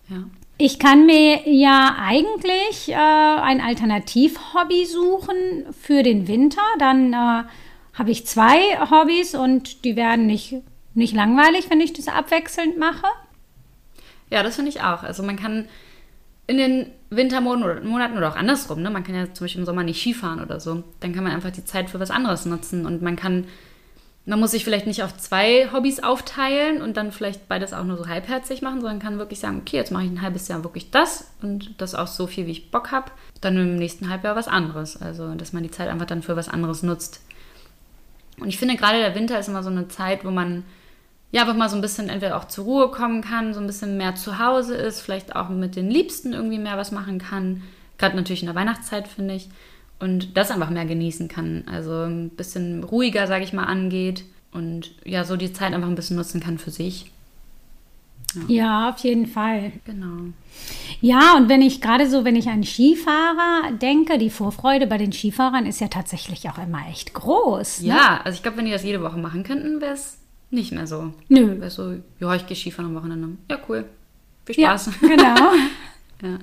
Ja. 0.08 0.24
Ich 0.56 0.78
kann 0.78 1.06
mir 1.06 1.48
ja 1.48 1.96
eigentlich 1.98 2.88
äh, 2.88 2.94
ein 2.94 3.60
Alternativ-Hobby 3.60 4.86
suchen 4.86 5.66
für 5.72 6.04
den 6.04 6.28
Winter. 6.28 6.62
Dann 6.78 7.12
äh, 7.12 7.42
habe 7.94 8.10
ich 8.10 8.26
zwei 8.26 8.78
Hobbys 8.90 9.34
und 9.34 9.84
die 9.84 9.96
werden 9.96 10.26
nicht, 10.26 10.54
nicht 10.94 11.14
langweilig, 11.14 11.70
wenn 11.70 11.80
ich 11.80 11.92
das 11.92 12.06
abwechselnd 12.06 12.78
mache. 12.78 13.06
Ja, 14.30 14.42
das 14.44 14.56
finde 14.56 14.70
ich 14.70 14.80
auch. 14.80 15.02
Also 15.02 15.24
man 15.24 15.36
kann 15.36 15.66
in 16.46 16.58
den 16.58 16.86
Wintermonaten 17.10 18.16
oder 18.16 18.28
auch 18.28 18.36
andersrum, 18.36 18.82
ne? 18.82 18.90
man 18.90 19.02
kann 19.02 19.14
ja 19.14 19.32
zum 19.32 19.44
Beispiel 19.44 19.60
im 19.60 19.66
Sommer 19.66 19.82
nicht 19.82 20.00
Skifahren 20.00 20.42
oder 20.42 20.60
so, 20.60 20.84
dann 21.00 21.14
kann 21.14 21.24
man 21.24 21.32
einfach 21.32 21.50
die 21.50 21.64
Zeit 21.64 21.88
für 21.88 22.00
was 22.00 22.10
anderes 22.10 22.44
nutzen 22.44 22.84
und 22.84 23.00
man 23.00 23.16
kann 23.16 23.46
man 24.26 24.40
muss 24.40 24.52
sich 24.52 24.64
vielleicht 24.64 24.86
nicht 24.86 25.02
auf 25.02 25.16
zwei 25.18 25.70
Hobbys 25.70 26.02
aufteilen 26.02 26.80
und 26.80 26.96
dann 26.96 27.12
vielleicht 27.12 27.46
beides 27.46 27.74
auch 27.74 27.84
nur 27.84 27.98
so 27.98 28.08
halbherzig 28.08 28.62
machen, 28.62 28.80
sondern 28.80 28.98
kann 28.98 29.18
wirklich 29.18 29.38
sagen, 29.38 29.58
okay, 29.60 29.76
jetzt 29.76 29.92
mache 29.92 30.04
ich 30.04 30.10
ein 30.10 30.22
halbes 30.22 30.48
Jahr 30.48 30.64
wirklich 30.64 30.90
das 30.90 31.30
und 31.42 31.74
das 31.78 31.94
auch 31.94 32.06
so 32.06 32.26
viel, 32.26 32.46
wie 32.46 32.52
ich 32.52 32.70
Bock 32.70 32.90
habe, 32.90 33.10
dann 33.42 33.56
im 33.56 33.76
nächsten 33.76 34.08
Halbjahr 34.08 34.34
was 34.34 34.48
anderes. 34.48 35.00
Also, 35.00 35.34
dass 35.34 35.52
man 35.52 35.62
die 35.62 35.70
Zeit 35.70 35.90
einfach 35.90 36.06
dann 36.06 36.22
für 36.22 36.36
was 36.36 36.48
anderes 36.48 36.82
nutzt. 36.82 37.20
Und 38.40 38.48
ich 38.48 38.58
finde 38.58 38.76
gerade 38.76 38.98
der 38.98 39.14
Winter 39.14 39.38
ist 39.38 39.48
immer 39.48 39.62
so 39.62 39.70
eine 39.70 39.88
Zeit, 39.88 40.24
wo 40.24 40.30
man 40.30 40.64
ja 41.30 41.42
einfach 41.42 41.56
mal 41.56 41.68
so 41.68 41.76
ein 41.76 41.82
bisschen 41.82 42.08
entweder 42.08 42.38
auch 42.38 42.46
zur 42.46 42.64
Ruhe 42.64 42.90
kommen 42.90 43.20
kann, 43.20 43.52
so 43.52 43.60
ein 43.60 43.66
bisschen 43.66 43.98
mehr 43.98 44.14
zu 44.14 44.38
Hause 44.38 44.74
ist, 44.74 45.02
vielleicht 45.02 45.36
auch 45.36 45.50
mit 45.50 45.76
den 45.76 45.90
Liebsten 45.90 46.32
irgendwie 46.32 46.58
mehr 46.58 46.78
was 46.78 46.92
machen 46.92 47.18
kann. 47.18 47.62
Gerade 47.98 48.16
natürlich 48.16 48.42
in 48.42 48.46
der 48.46 48.54
Weihnachtszeit, 48.54 49.06
finde 49.06 49.34
ich 49.34 49.50
und 50.04 50.36
das 50.36 50.50
einfach 50.50 50.68
mehr 50.68 50.84
genießen 50.84 51.28
kann. 51.28 51.64
Also 51.66 52.02
ein 52.02 52.28
bisschen 52.28 52.84
ruhiger, 52.84 53.26
sage 53.26 53.42
ich 53.42 53.54
mal, 53.54 53.64
angeht 53.64 54.24
und 54.52 54.92
ja, 55.04 55.24
so 55.24 55.36
die 55.36 55.52
Zeit 55.52 55.72
einfach 55.72 55.88
ein 55.88 55.94
bisschen 55.94 56.16
nutzen 56.16 56.40
kann 56.40 56.58
für 56.58 56.70
sich. 56.70 57.10
Ja, 58.48 58.90
auf 58.90 58.98
jeden 58.98 59.26
Fall. 59.26 59.72
Genau. 59.86 60.32
Ja, 61.00 61.36
und 61.36 61.48
wenn 61.48 61.62
ich 61.62 61.80
gerade 61.80 62.08
so, 62.08 62.24
wenn 62.24 62.36
ich 62.36 62.48
an 62.48 62.64
Skifahrer 62.64 63.72
denke, 63.80 64.18
die 64.18 64.28
Vorfreude 64.28 64.86
bei 64.86 64.98
den 64.98 65.12
Skifahrern 65.12 65.64
ist 65.64 65.80
ja 65.80 65.88
tatsächlich 65.88 66.48
auch 66.50 66.58
immer 66.58 66.86
echt 66.90 67.14
groß. 67.14 67.80
Ne? 67.80 67.88
Ja, 67.88 68.20
also 68.24 68.36
ich 68.36 68.42
glaube, 68.42 68.58
wenn 68.58 68.66
die 68.66 68.72
das 68.72 68.84
jede 68.84 69.02
Woche 69.02 69.18
machen 69.18 69.42
könnten, 69.42 69.80
wäre 69.80 69.94
es 69.94 70.18
nicht 70.50 70.72
mehr 70.72 70.86
so. 70.86 71.14
Nö. 71.28 71.60
Wäre 71.60 71.70
so, 71.70 71.94
ja, 72.20 72.34
ich 72.34 72.46
gehe 72.46 72.56
Skifahren 72.56 72.90
am 72.90 72.96
Wochenende. 73.00 73.28
Ja, 73.50 73.58
cool. 73.68 73.86
Viel 74.44 74.54
Spaß. 74.56 74.90
Ja, 75.00 75.08
genau. 75.08 75.52
ja. 76.22 76.38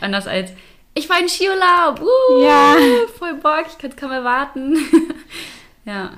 Anders 0.00 0.26
als, 0.26 0.52
ich 0.94 1.08
war 1.08 1.20
in 1.20 1.28
Skiurlaub. 1.28 2.00
Uh, 2.00 2.42
ja. 2.42 2.76
Voll 3.18 3.34
Bock, 3.34 3.66
ich 3.68 3.78
kann 3.78 3.90
es 3.90 3.96
kaum 3.96 4.10
erwarten. 4.10 4.76
ja. 5.84 6.12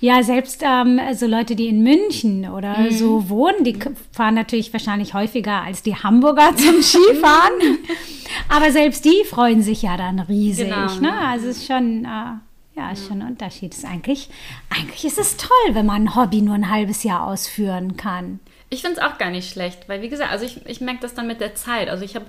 Ja, 0.00 0.22
selbst 0.22 0.62
ähm, 0.62 1.00
so 1.14 1.26
Leute, 1.26 1.56
die 1.56 1.68
in 1.68 1.82
München 1.82 2.48
oder 2.50 2.78
mhm. 2.78 2.90
so 2.90 3.28
wohnen, 3.28 3.64
die 3.64 3.78
fahren 4.12 4.34
natürlich 4.34 4.72
wahrscheinlich 4.72 5.14
häufiger 5.14 5.62
als 5.62 5.82
die 5.82 5.96
Hamburger 5.96 6.54
zum 6.56 6.82
Skifahren. 6.82 7.78
Aber 8.48 8.70
selbst 8.72 9.04
die 9.04 9.24
freuen 9.28 9.62
sich 9.62 9.82
ja 9.82 9.96
dann 9.96 10.20
riesig. 10.20 10.68
Genau. 10.68 10.94
Ne? 11.00 11.12
Also 11.12 11.48
es 11.48 11.58
ist 11.58 11.66
schon, 11.66 12.04
äh, 12.04 12.78
ja, 12.78 12.90
ist 12.92 13.06
schon 13.06 13.22
ein 13.22 13.28
Unterschied. 13.28 13.74
Ist 13.74 13.84
eigentlich, 13.84 14.28
eigentlich 14.68 15.04
ist 15.04 15.18
es 15.18 15.36
toll, 15.36 15.74
wenn 15.74 15.86
man 15.86 16.04
ein 16.04 16.14
Hobby 16.14 16.42
nur 16.42 16.54
ein 16.54 16.70
halbes 16.70 17.02
Jahr 17.02 17.26
ausführen 17.26 17.96
kann. 17.96 18.40
Ich 18.68 18.82
finde 18.82 19.00
es 19.00 19.02
auch 19.02 19.18
gar 19.18 19.30
nicht 19.30 19.50
schlecht, 19.50 19.88
weil 19.88 20.00
wie 20.02 20.08
gesagt, 20.08 20.30
also 20.30 20.44
ich, 20.44 20.64
ich 20.66 20.80
merke 20.80 21.00
das 21.00 21.14
dann 21.14 21.26
mit 21.26 21.40
der 21.40 21.54
Zeit. 21.54 21.88
Also 21.88 22.04
ich 22.04 22.14
habe 22.14 22.26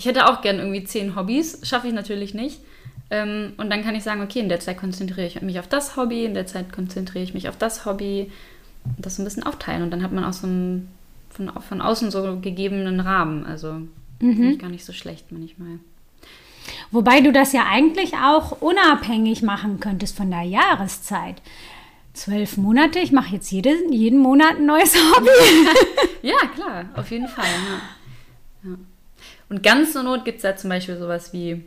ich 0.00 0.06
hätte 0.06 0.30
auch 0.30 0.40
gern 0.40 0.58
irgendwie 0.58 0.82
zehn 0.82 1.14
Hobbys, 1.14 1.60
schaffe 1.62 1.86
ich 1.86 1.92
natürlich 1.92 2.32
nicht. 2.32 2.62
Ähm, 3.10 3.52
und 3.58 3.68
dann 3.68 3.84
kann 3.84 3.94
ich 3.94 4.02
sagen, 4.02 4.22
okay, 4.22 4.38
in 4.38 4.48
der 4.48 4.58
Zeit 4.58 4.78
konzentriere 4.78 5.26
ich 5.26 5.42
mich 5.42 5.58
auf 5.58 5.68
das 5.68 5.94
Hobby, 5.94 6.24
in 6.24 6.32
der 6.32 6.46
Zeit 6.46 6.72
konzentriere 6.72 7.22
ich 7.22 7.34
mich 7.34 7.50
auf 7.50 7.58
das 7.58 7.84
Hobby. 7.84 8.32
Und 8.96 9.04
das 9.04 9.16
so 9.16 9.22
ein 9.22 9.26
bisschen 9.26 9.42
aufteilen. 9.42 9.82
Und 9.82 9.90
dann 9.90 10.02
hat 10.02 10.12
man 10.12 10.24
auch 10.24 10.32
so 10.32 10.46
einen 10.46 10.88
von, 11.28 11.52
von 11.60 11.82
außen 11.82 12.10
so 12.10 12.40
gegebenen 12.40 12.98
Rahmen. 12.98 13.44
Also 13.44 13.74
mhm. 13.74 13.90
finde 14.20 14.52
ich 14.52 14.58
gar 14.58 14.70
nicht 14.70 14.86
so 14.86 14.94
schlecht 14.94 15.30
manchmal. 15.32 15.80
Wobei 16.90 17.20
du 17.20 17.30
das 17.30 17.52
ja 17.52 17.66
eigentlich 17.68 18.14
auch 18.14 18.62
unabhängig 18.62 19.42
machen 19.42 19.80
könntest 19.80 20.16
von 20.16 20.30
der 20.30 20.44
Jahreszeit. 20.44 21.42
zwölf 22.14 22.56
Monate. 22.56 23.00
Ich 23.00 23.12
mache 23.12 23.34
jetzt 23.34 23.50
jede, 23.50 23.74
jeden 23.90 24.18
Monat 24.18 24.56
ein 24.56 24.64
neues 24.64 24.94
Hobby. 24.94 25.28
ja, 26.22 26.38
klar, 26.54 26.86
auf 26.96 27.10
jeden 27.10 27.28
Fall. 27.28 27.44
Ja. 28.64 28.70
Ja. 28.70 28.76
Und 29.50 29.62
ganz 29.62 29.92
zur 29.92 30.02
Not 30.02 30.24
gibt 30.24 30.38
es 30.38 30.44
ja 30.44 30.56
zum 30.56 30.70
Beispiel 30.70 30.96
sowas 30.96 31.34
wie 31.34 31.64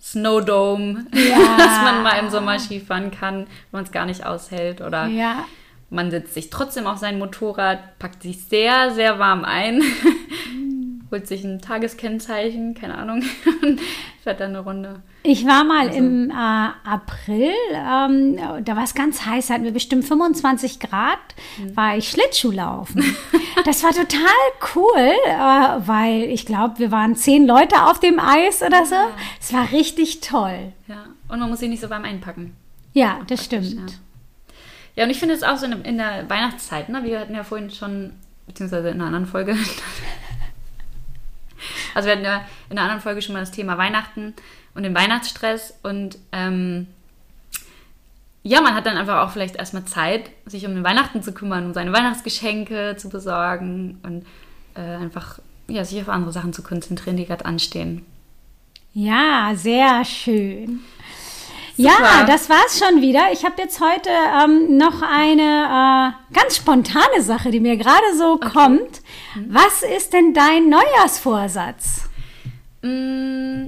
Snowdome, 0.00 1.06
ja. 1.12 1.56
dass 1.58 1.82
man 1.82 2.02
mal 2.04 2.18
im 2.20 2.30
Sommer 2.30 2.58
Skifahren 2.60 3.10
kann, 3.10 3.38
wenn 3.38 3.46
man 3.72 3.84
es 3.84 3.90
gar 3.90 4.06
nicht 4.06 4.24
aushält. 4.24 4.80
Oder 4.80 5.06
ja. 5.06 5.44
man 5.90 6.12
setzt 6.12 6.34
sich 6.34 6.50
trotzdem 6.50 6.86
auf 6.86 6.98
sein 6.98 7.18
Motorrad, 7.18 7.98
packt 7.98 8.22
sich 8.22 8.44
sehr, 8.44 8.92
sehr 8.92 9.18
warm 9.18 9.44
ein 9.44 9.82
holt 11.14 11.28
sich 11.28 11.44
ein 11.44 11.60
Tageskennzeichen, 11.60 12.74
keine 12.74 12.98
Ahnung, 12.98 13.22
und 13.62 13.80
fährt 14.24 14.40
dann 14.40 14.50
eine 14.50 14.60
Runde. 14.60 15.02
Ich 15.22 15.46
war 15.46 15.64
mal 15.64 15.88
also. 15.88 15.98
im 15.98 16.30
äh, 16.30 16.34
April, 16.34 17.52
ähm, 17.72 18.64
da 18.64 18.74
war 18.74 18.84
es 18.84 18.94
ganz 18.94 19.24
heiß, 19.26 19.50
hatten 19.50 19.64
wir 19.64 19.72
bestimmt 19.72 20.06
25 20.06 20.80
Grad, 20.80 21.18
mhm. 21.58 21.76
war 21.76 21.96
ich 21.96 22.08
Schlittschuhlaufen. 22.08 23.04
das 23.66 23.84
war 23.84 23.90
total 23.90 24.30
cool, 24.74 25.12
äh, 25.26 25.86
weil 25.86 26.24
ich 26.24 26.46
glaube, 26.46 26.78
wir 26.78 26.90
waren 26.90 27.16
zehn 27.16 27.46
Leute 27.46 27.82
auf 27.84 28.00
dem 28.00 28.18
Eis 28.18 28.62
oder 28.62 28.86
so. 28.86 28.96
Es 29.40 29.52
war 29.52 29.70
richtig 29.72 30.20
toll. 30.20 30.72
Ja, 30.88 31.04
und 31.28 31.38
man 31.38 31.50
muss 31.50 31.60
sich 31.60 31.68
nicht 31.68 31.82
so 31.82 31.90
warm 31.90 32.04
einpacken. 32.04 32.56
Ja, 32.94 33.20
das 33.26 33.44
stimmt. 33.44 33.74
Ja. 33.74 33.80
ja. 34.96 35.04
und 35.04 35.10
ich 35.10 35.18
finde 35.18 35.34
es 35.34 35.42
auch 35.42 35.58
so 35.58 35.66
in 35.66 35.98
der 35.98 36.28
Weihnachtszeit, 36.30 36.88
ne? 36.88 37.04
wir 37.04 37.20
hatten 37.20 37.34
ja 37.34 37.44
vorhin 37.44 37.70
schon, 37.70 38.12
beziehungsweise 38.46 38.88
in 38.88 38.94
einer 38.94 39.06
anderen 39.06 39.26
Folge, 39.26 39.54
Also 41.94 42.06
wir 42.06 42.14
hatten 42.14 42.24
ja 42.24 42.44
in 42.70 42.78
einer 42.78 42.82
anderen 42.82 43.00
Folge 43.00 43.22
schon 43.22 43.34
mal 43.34 43.40
das 43.40 43.50
Thema 43.50 43.78
Weihnachten 43.78 44.34
und 44.74 44.82
den 44.82 44.94
Weihnachtsstress 44.94 45.74
und 45.82 46.18
ähm, 46.32 46.88
ja, 48.42 48.60
man 48.60 48.74
hat 48.74 48.84
dann 48.84 48.98
einfach 48.98 49.26
auch 49.26 49.30
vielleicht 49.30 49.56
erstmal 49.56 49.86
Zeit, 49.86 50.30
sich 50.44 50.66
um 50.66 50.74
den 50.74 50.84
Weihnachten 50.84 51.22
zu 51.22 51.32
kümmern, 51.32 51.64
um 51.66 51.74
seine 51.74 51.92
Weihnachtsgeschenke 51.92 52.94
zu 52.98 53.08
besorgen 53.08 54.00
und 54.02 54.26
äh, 54.74 54.96
einfach 54.96 55.38
ja, 55.66 55.84
sich 55.84 56.00
auf 56.02 56.10
andere 56.10 56.32
Sachen 56.32 56.52
zu 56.52 56.62
konzentrieren, 56.62 57.16
die 57.16 57.24
gerade 57.24 57.46
anstehen. 57.46 58.04
Ja, 58.92 59.52
sehr 59.54 60.04
schön. 60.04 60.80
Super. 61.76 61.88
Ja, 61.88 62.24
das 62.24 62.48
war's 62.48 62.78
schon 62.78 63.00
wieder. 63.00 63.32
Ich 63.32 63.44
habe 63.44 63.60
jetzt 63.60 63.80
heute 63.80 64.08
ähm, 64.08 64.76
noch 64.78 65.02
eine 65.02 66.14
äh, 66.32 66.34
ganz 66.34 66.56
spontane 66.56 67.20
Sache, 67.20 67.50
die 67.50 67.58
mir 67.58 67.76
gerade 67.76 68.16
so 68.16 68.34
okay. 68.34 68.48
kommt. 68.48 69.02
Mhm. 69.34 69.46
Was 69.48 69.82
ist 69.82 70.12
denn 70.12 70.34
dein 70.34 70.68
Neujahrsvorsatz? 70.68 72.08
Mm, 72.82 73.66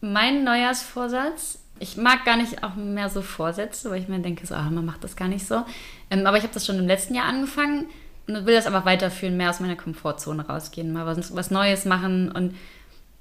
mein 0.00 0.42
Neujahrsvorsatz, 0.42 1.60
ich 1.78 1.96
mag 1.96 2.24
gar 2.24 2.36
nicht 2.36 2.64
auch 2.64 2.74
mehr 2.74 3.08
so 3.08 3.22
Vorsätze, 3.22 3.90
weil 3.90 4.00
ich 4.00 4.08
mir 4.08 4.18
denke, 4.18 4.44
so, 4.44 4.56
ach, 4.56 4.68
man 4.70 4.84
macht 4.84 5.04
das 5.04 5.14
gar 5.14 5.28
nicht 5.28 5.46
so. 5.46 5.62
Ähm, 6.10 6.26
aber 6.26 6.36
ich 6.36 6.42
habe 6.42 6.54
das 6.54 6.66
schon 6.66 6.80
im 6.80 6.88
letzten 6.88 7.14
Jahr 7.14 7.26
angefangen 7.26 7.86
und 8.26 8.44
will 8.44 8.54
das 8.54 8.66
aber 8.66 8.84
weiterführen, 8.84 9.36
mehr 9.36 9.50
aus 9.50 9.60
meiner 9.60 9.76
Komfortzone 9.76 10.46
rausgehen, 10.46 10.92
mal 10.92 11.06
was, 11.06 11.34
was 11.36 11.52
Neues 11.52 11.84
machen 11.84 12.32
und 12.32 12.56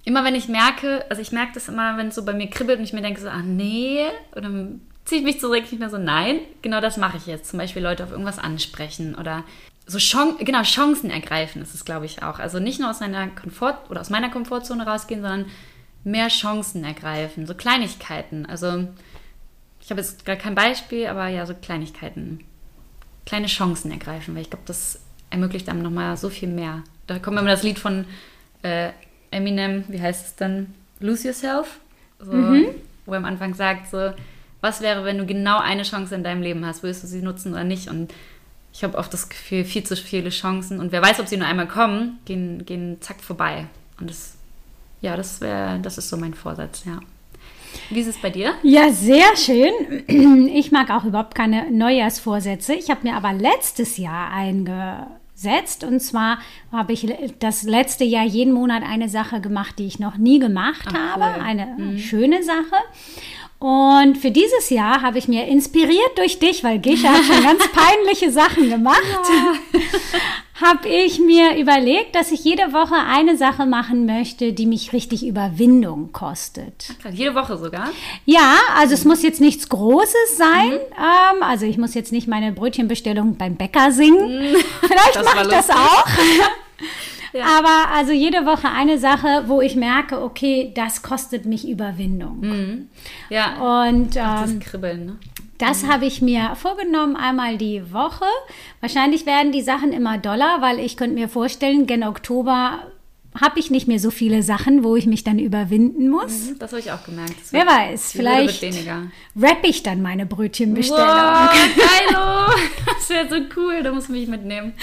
immer 0.05 0.23
wenn 0.23 0.35
ich 0.35 0.47
merke, 0.47 1.05
also 1.09 1.21
ich 1.21 1.31
merke 1.31 1.53
das 1.53 1.67
immer, 1.67 1.97
wenn 1.97 2.07
es 2.07 2.15
so 2.15 2.25
bei 2.25 2.33
mir 2.33 2.49
kribbelt 2.49 2.79
und 2.79 2.85
ich 2.85 2.93
mir 2.93 3.01
denke 3.01 3.21
so, 3.21 3.29
ah 3.29 3.41
nee, 3.43 4.05
und 4.33 4.43
dann 4.43 4.81
ziehe 5.05 5.19
ich 5.19 5.25
mich 5.25 5.39
zurück, 5.39 5.63
nicht 5.63 5.79
mehr 5.79 5.89
so, 5.89 5.97
nein, 5.97 6.39
genau 6.62 6.81
das 6.81 6.97
mache 6.97 7.17
ich 7.17 7.25
jetzt. 7.25 7.49
Zum 7.49 7.59
Beispiel 7.59 7.81
Leute 7.81 8.03
auf 8.03 8.12
irgendwas 8.12 8.39
ansprechen 8.39 9.15
oder 9.15 9.43
so 9.85 9.97
Chance, 9.97 10.43
genau, 10.43 10.62
Chancen 10.62 11.09
ergreifen 11.09 11.62
ist 11.63 11.73
es, 11.73 11.83
glaube 11.83 12.05
ich, 12.05 12.21
auch. 12.21 12.38
Also 12.38 12.59
nicht 12.59 12.79
nur 12.79 12.91
aus 12.91 13.01
einer 13.01 13.27
Komfort- 13.27 13.89
oder 13.89 14.01
aus 14.01 14.12
meiner 14.12 14.29
Komfortzone 14.29 14.85
rausgehen, 14.85 15.21
sondern 15.21 15.47
mehr 16.03 16.27
Chancen 16.27 16.83
ergreifen, 16.83 17.47
so 17.47 17.55
Kleinigkeiten. 17.55 18.45
Also 18.45 18.88
ich 19.81 19.89
habe 19.89 20.01
jetzt 20.01 20.25
gar 20.25 20.35
kein 20.35 20.53
Beispiel, 20.53 21.07
aber 21.07 21.27
ja, 21.27 21.45
so 21.47 21.55
Kleinigkeiten. 21.55 22.41
Kleine 23.25 23.47
Chancen 23.47 23.91
ergreifen, 23.91 24.35
weil 24.35 24.43
ich 24.43 24.49
glaube, 24.49 24.65
das 24.67 24.99
ermöglicht 25.31 25.67
einem 25.69 25.81
nochmal 25.81 26.17
so 26.17 26.29
viel 26.29 26.49
mehr. 26.49 26.83
Da 27.07 27.17
kommt 27.17 27.39
immer 27.39 27.49
das 27.49 27.63
Lied 27.63 27.79
von 27.79 28.05
äh, 28.62 28.91
Eminem, 29.32 29.84
wie 29.88 30.02
heißt 30.02 30.26
es 30.26 30.36
dann? 30.36 30.74
Lose 31.00 31.28
Yourself. 31.28 31.80
So, 32.20 32.34
mhm. 32.34 32.68
Wo 33.06 33.13
er 33.13 33.18
am 33.18 33.26
Anfang 33.26 33.54
sagt, 33.54 33.89
so, 33.89 34.12
was 34.62 34.82
wäre, 34.82 35.06
wenn 35.06 35.18
du 35.18 35.26
genau 35.26 35.60
eine 35.60 35.84
Chance 35.84 36.15
in 36.15 36.24
deinem 36.24 36.42
Leben 36.42 36.65
hast, 36.65 36.84
würdest 36.84 37.04
du 37.04 37.08
sie 37.08 37.22
nutzen 37.22 37.54
oder 37.54 37.63
nicht? 37.63 37.89
Und 37.89 38.13
ich 38.74 38.84
habe 38.84 38.98
oft 38.98 39.13
das 39.13 39.30
Gefühl, 39.30 39.63
viel 39.63 39.84
zu 39.84 39.96
viele 39.96 40.30
Chancen 40.30 40.80
und 40.80 40.92
wer 40.92 41.02
weiß, 41.02 41.20
ob 41.20 41.28
sie 41.28 41.38
nur 41.38 41.48
einmal 41.48 41.68
kommen, 41.68 42.20
gehen, 42.26 42.65
gehen 42.65 42.98
zack 43.02 43.22
vorbei. 43.22 43.68
Und 44.00 44.10
das, 44.10 44.36
ja, 45.02 45.15
das 45.15 45.42
wäre, 45.42 45.80
das 45.80 45.98
ist 45.98 46.10
so 46.10 46.18
mein 46.18 46.34
Vorsatz, 46.34 46.84
ja. 46.86 47.00
Wie 47.89 48.00
ist 48.00 48.08
es 48.08 48.18
bei 48.18 48.30
dir? 48.30 48.54
Ja, 48.63 48.92
sehr 48.92 49.36
schön. 49.36 49.72
Ich 50.54 50.72
mag 50.72 50.89
auch 50.89 51.06
überhaupt 51.06 51.36
keine 51.36 51.72
Neujahrsvorsätze. 51.72 52.74
Ich 52.74 52.89
habe 52.89 53.08
mir 53.08 53.15
aber 53.15 53.34
letztes 53.34 53.98
Jahr 53.98 54.32
einge 54.32 55.08
setzt. 55.41 55.84
Und 55.84 55.99
zwar 56.02 56.39
habe 56.71 56.93
ich 56.93 57.08
das 57.39 57.63
letzte 57.63 58.04
Jahr 58.04 58.25
jeden 58.25 58.54
Monat 58.54 58.84
eine 58.84 59.10
Sache 59.10 59.41
gemacht, 59.41 59.80
die 59.80 59.88
ich 59.88 59.99
noch 59.99 60.17
nie 60.17 60.39
gemacht 60.39 60.88
Ach, 60.89 60.93
habe. 60.93 61.38
Cool. 61.38 61.43
Eine 61.43 61.65
mhm. 61.78 61.97
schöne 61.97 62.43
Sache. 62.43 62.75
Und 63.60 64.17
für 64.17 64.32
dieses 64.32 64.69
Jahr 64.69 65.02
habe 65.02 65.17
ich 65.17 65.28
mir 65.28 65.45
inspiriert 65.45 66.17
durch 66.17 66.39
dich, 66.39 66.63
weil 66.63 66.80
Gisha 66.80 67.10
hat 67.10 67.26
schon 67.26 67.43
ganz 67.43 67.67
peinliche 67.74 68.32
Sachen 68.32 68.69
gemacht, 68.69 69.04
ja. 69.30 69.82
habe 70.65 70.88
ich 70.88 71.19
mir 71.19 71.58
überlegt, 71.58 72.15
dass 72.15 72.32
ich 72.32 72.43
jede 72.45 72.72
Woche 72.72 72.95
eine 72.95 73.38
Sache 73.38 73.65
machen 73.65 74.06
möchte, 74.06 74.54
die 74.54 74.65
mich 74.65 74.93
richtig 74.93 75.26
Überwindung 75.28 76.12
kostet. 76.13 76.95
Ach, 77.06 77.12
jede 77.12 77.36
Woche 77.36 77.58
sogar? 77.58 77.89
Ja, 78.26 78.56
also 78.78 78.93
es 78.93 79.04
muss 79.04 79.24
jetzt 79.24 79.41
nichts 79.41 79.67
Großes 79.67 80.38
sein. 80.38 80.69
Mhm. 80.69 80.80
Ähm, 80.98 81.43
also 81.43 81.65
ich 81.65 81.78
muss 81.78 81.93
jetzt 81.93 82.13
nicht 82.13 82.30
meine 82.30 82.54
Brötchenbestellung 82.54 83.36
beim 83.36 83.56
Bäcker 83.56 83.91
singen. 83.91 84.54
Mhm. 84.54 84.56
Vielleicht 84.82 85.24
mache 85.24 85.41
ich 85.41 85.48
das 85.50 85.69
auch. 85.69 86.06
Ja. 87.34 87.46
Aber 87.46 87.94
also 87.96 88.12
jede 88.12 88.46
Woche 88.46 88.70
eine 88.70 88.98
Sache, 88.98 89.44
wo 89.48 89.62
ich 89.62 89.76
merke, 89.76 90.22
okay, 90.22 90.72
das 90.76 91.02
kostet 91.02 91.46
mich 91.46 91.68
Überwindung. 91.68 92.39
Mhm. 92.42 92.89
Ja. 93.30 93.86
Und 93.86 94.15
ähm, 94.15 94.24
Ach, 94.26 94.42
das 94.42 94.60
Kribbeln, 94.60 95.06
ne? 95.06 95.18
Das 95.58 95.84
mhm. 95.84 95.94
habe 95.94 96.06
ich 96.06 96.22
mir 96.22 96.56
vorgenommen, 96.56 97.15
einmal 97.15 97.58
die 97.58 97.94
Woche. 97.94 98.26
Wahrscheinlich 98.80 99.26
werden 99.26 99.52
die 99.52 99.62
Sachen 99.62 99.92
immer 99.92 100.18
doller, 100.18 100.62
weil 100.62 100.80
ich 100.80 100.98
könnte 100.98 101.15
mir 101.15 101.28
vorstellen, 101.28 101.86
gen 101.86 102.04
Oktober 102.04 102.80
habe 103.39 103.60
ich 103.60 103.70
nicht 103.70 103.88
mehr 103.88 104.00
so 104.00 104.10
viele 104.10 104.42
Sachen, 104.42 104.84
wo 104.84 104.96
ich 104.96 105.06
mich 105.06 105.24
dann 105.24 105.38
überwinden 105.38 106.10
muss. 106.10 106.50
Mhm, 106.50 106.60
das 106.60 106.72
habe 106.72 106.80
ich 106.80 106.92
auch 106.92 107.04
gemerkt. 107.04 107.36
Wer 107.52 107.65
weiß, 107.65 108.12
vielleicht 108.13 108.63
rappe 109.39 109.68
ich 109.68 109.84
dann 109.84 110.02
meine 110.02 110.26
Brötchenbestellung. 110.26 111.06
Wow, 111.06 111.50
geilo! 111.76 112.60
Das 112.86 113.10
wäre 113.10 113.30
so 113.30 113.36
cool, 113.56 113.84
da 113.84 113.92
muss 113.92 114.10
mich 114.10 114.28
mitnehmen. 114.28 114.74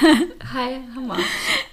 Hi, 0.00 0.78
Hammer. 0.94 1.18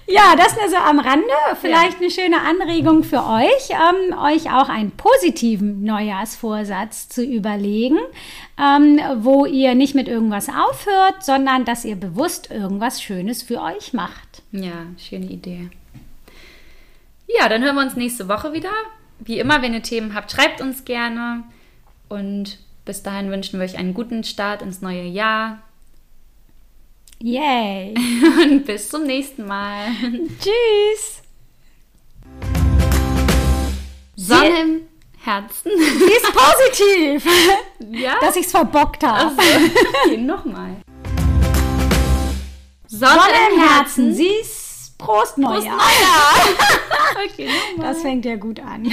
Ja, 0.06 0.34
das 0.36 0.56
nur 0.56 0.68
so 0.68 0.76
am 0.76 0.98
Rande. 0.98 1.24
Vielleicht 1.60 1.94
ja. 1.94 1.98
eine 2.00 2.10
schöne 2.10 2.40
Anregung 2.40 3.04
für 3.04 3.24
euch, 3.24 3.70
ähm, 3.70 4.18
euch 4.18 4.52
auch 4.52 4.68
einen 4.68 4.90
positiven 4.90 5.82
Neujahrsvorsatz 5.82 7.08
zu 7.08 7.24
überlegen, 7.24 7.98
ähm, 8.58 9.00
wo 9.18 9.46
ihr 9.46 9.74
nicht 9.74 9.94
mit 9.94 10.08
irgendwas 10.08 10.48
aufhört, 10.48 11.22
sondern 11.24 11.64
dass 11.64 11.84
ihr 11.84 11.96
bewusst 11.96 12.50
irgendwas 12.50 13.02
Schönes 13.02 13.42
für 13.42 13.62
euch 13.62 13.92
macht. 13.92 14.42
Ja, 14.52 14.86
schöne 14.98 15.26
Idee. 15.26 15.70
Ja, 17.36 17.48
dann 17.48 17.64
hören 17.64 17.74
wir 17.74 17.82
uns 17.82 17.96
nächste 17.96 18.28
Woche 18.28 18.52
wieder. 18.52 18.70
Wie 19.18 19.40
immer, 19.40 19.60
wenn 19.60 19.74
ihr 19.74 19.82
Themen 19.82 20.14
habt, 20.14 20.30
schreibt 20.30 20.60
uns 20.60 20.84
gerne. 20.84 21.42
Und 22.08 22.58
bis 22.84 23.02
dahin 23.02 23.30
wünschen 23.30 23.58
wir 23.58 23.64
euch 23.64 23.76
einen 23.76 23.92
guten 23.92 24.22
Start 24.22 24.62
ins 24.62 24.82
neue 24.82 25.02
Jahr. 25.02 25.62
Yay! 27.18 27.94
Und 28.42 28.64
bis 28.66 28.88
zum 28.88 29.04
nächsten 29.04 29.46
Mal. 29.46 29.88
Tschüss! 30.40 31.22
Sonne 34.16 34.60
im 34.60 34.80
Herzen. 35.18 35.72
Sie 35.76 36.04
ist 36.04 36.32
positiv. 36.32 37.26
Ja? 37.90 38.20
Dass 38.20 38.36
ich 38.36 38.46
es 38.46 38.52
verbockt 38.52 39.02
habe. 39.02 39.36
Also, 39.36 39.36
okay, 40.04 40.18
nochmal. 40.18 40.76
Sonne, 42.86 43.12
Sonne 43.12 43.54
im 43.54 43.60
Herzen. 43.60 44.14
Sie 44.14 44.28
Prost 44.98 45.38
Neujahr. 45.38 45.76
Prost 45.76 46.00
Neujahr. 46.00 47.24
okay, 47.24 47.48
das 47.80 48.02
fängt 48.02 48.24
ja 48.24 48.36
gut 48.36 48.60
an. 48.60 48.90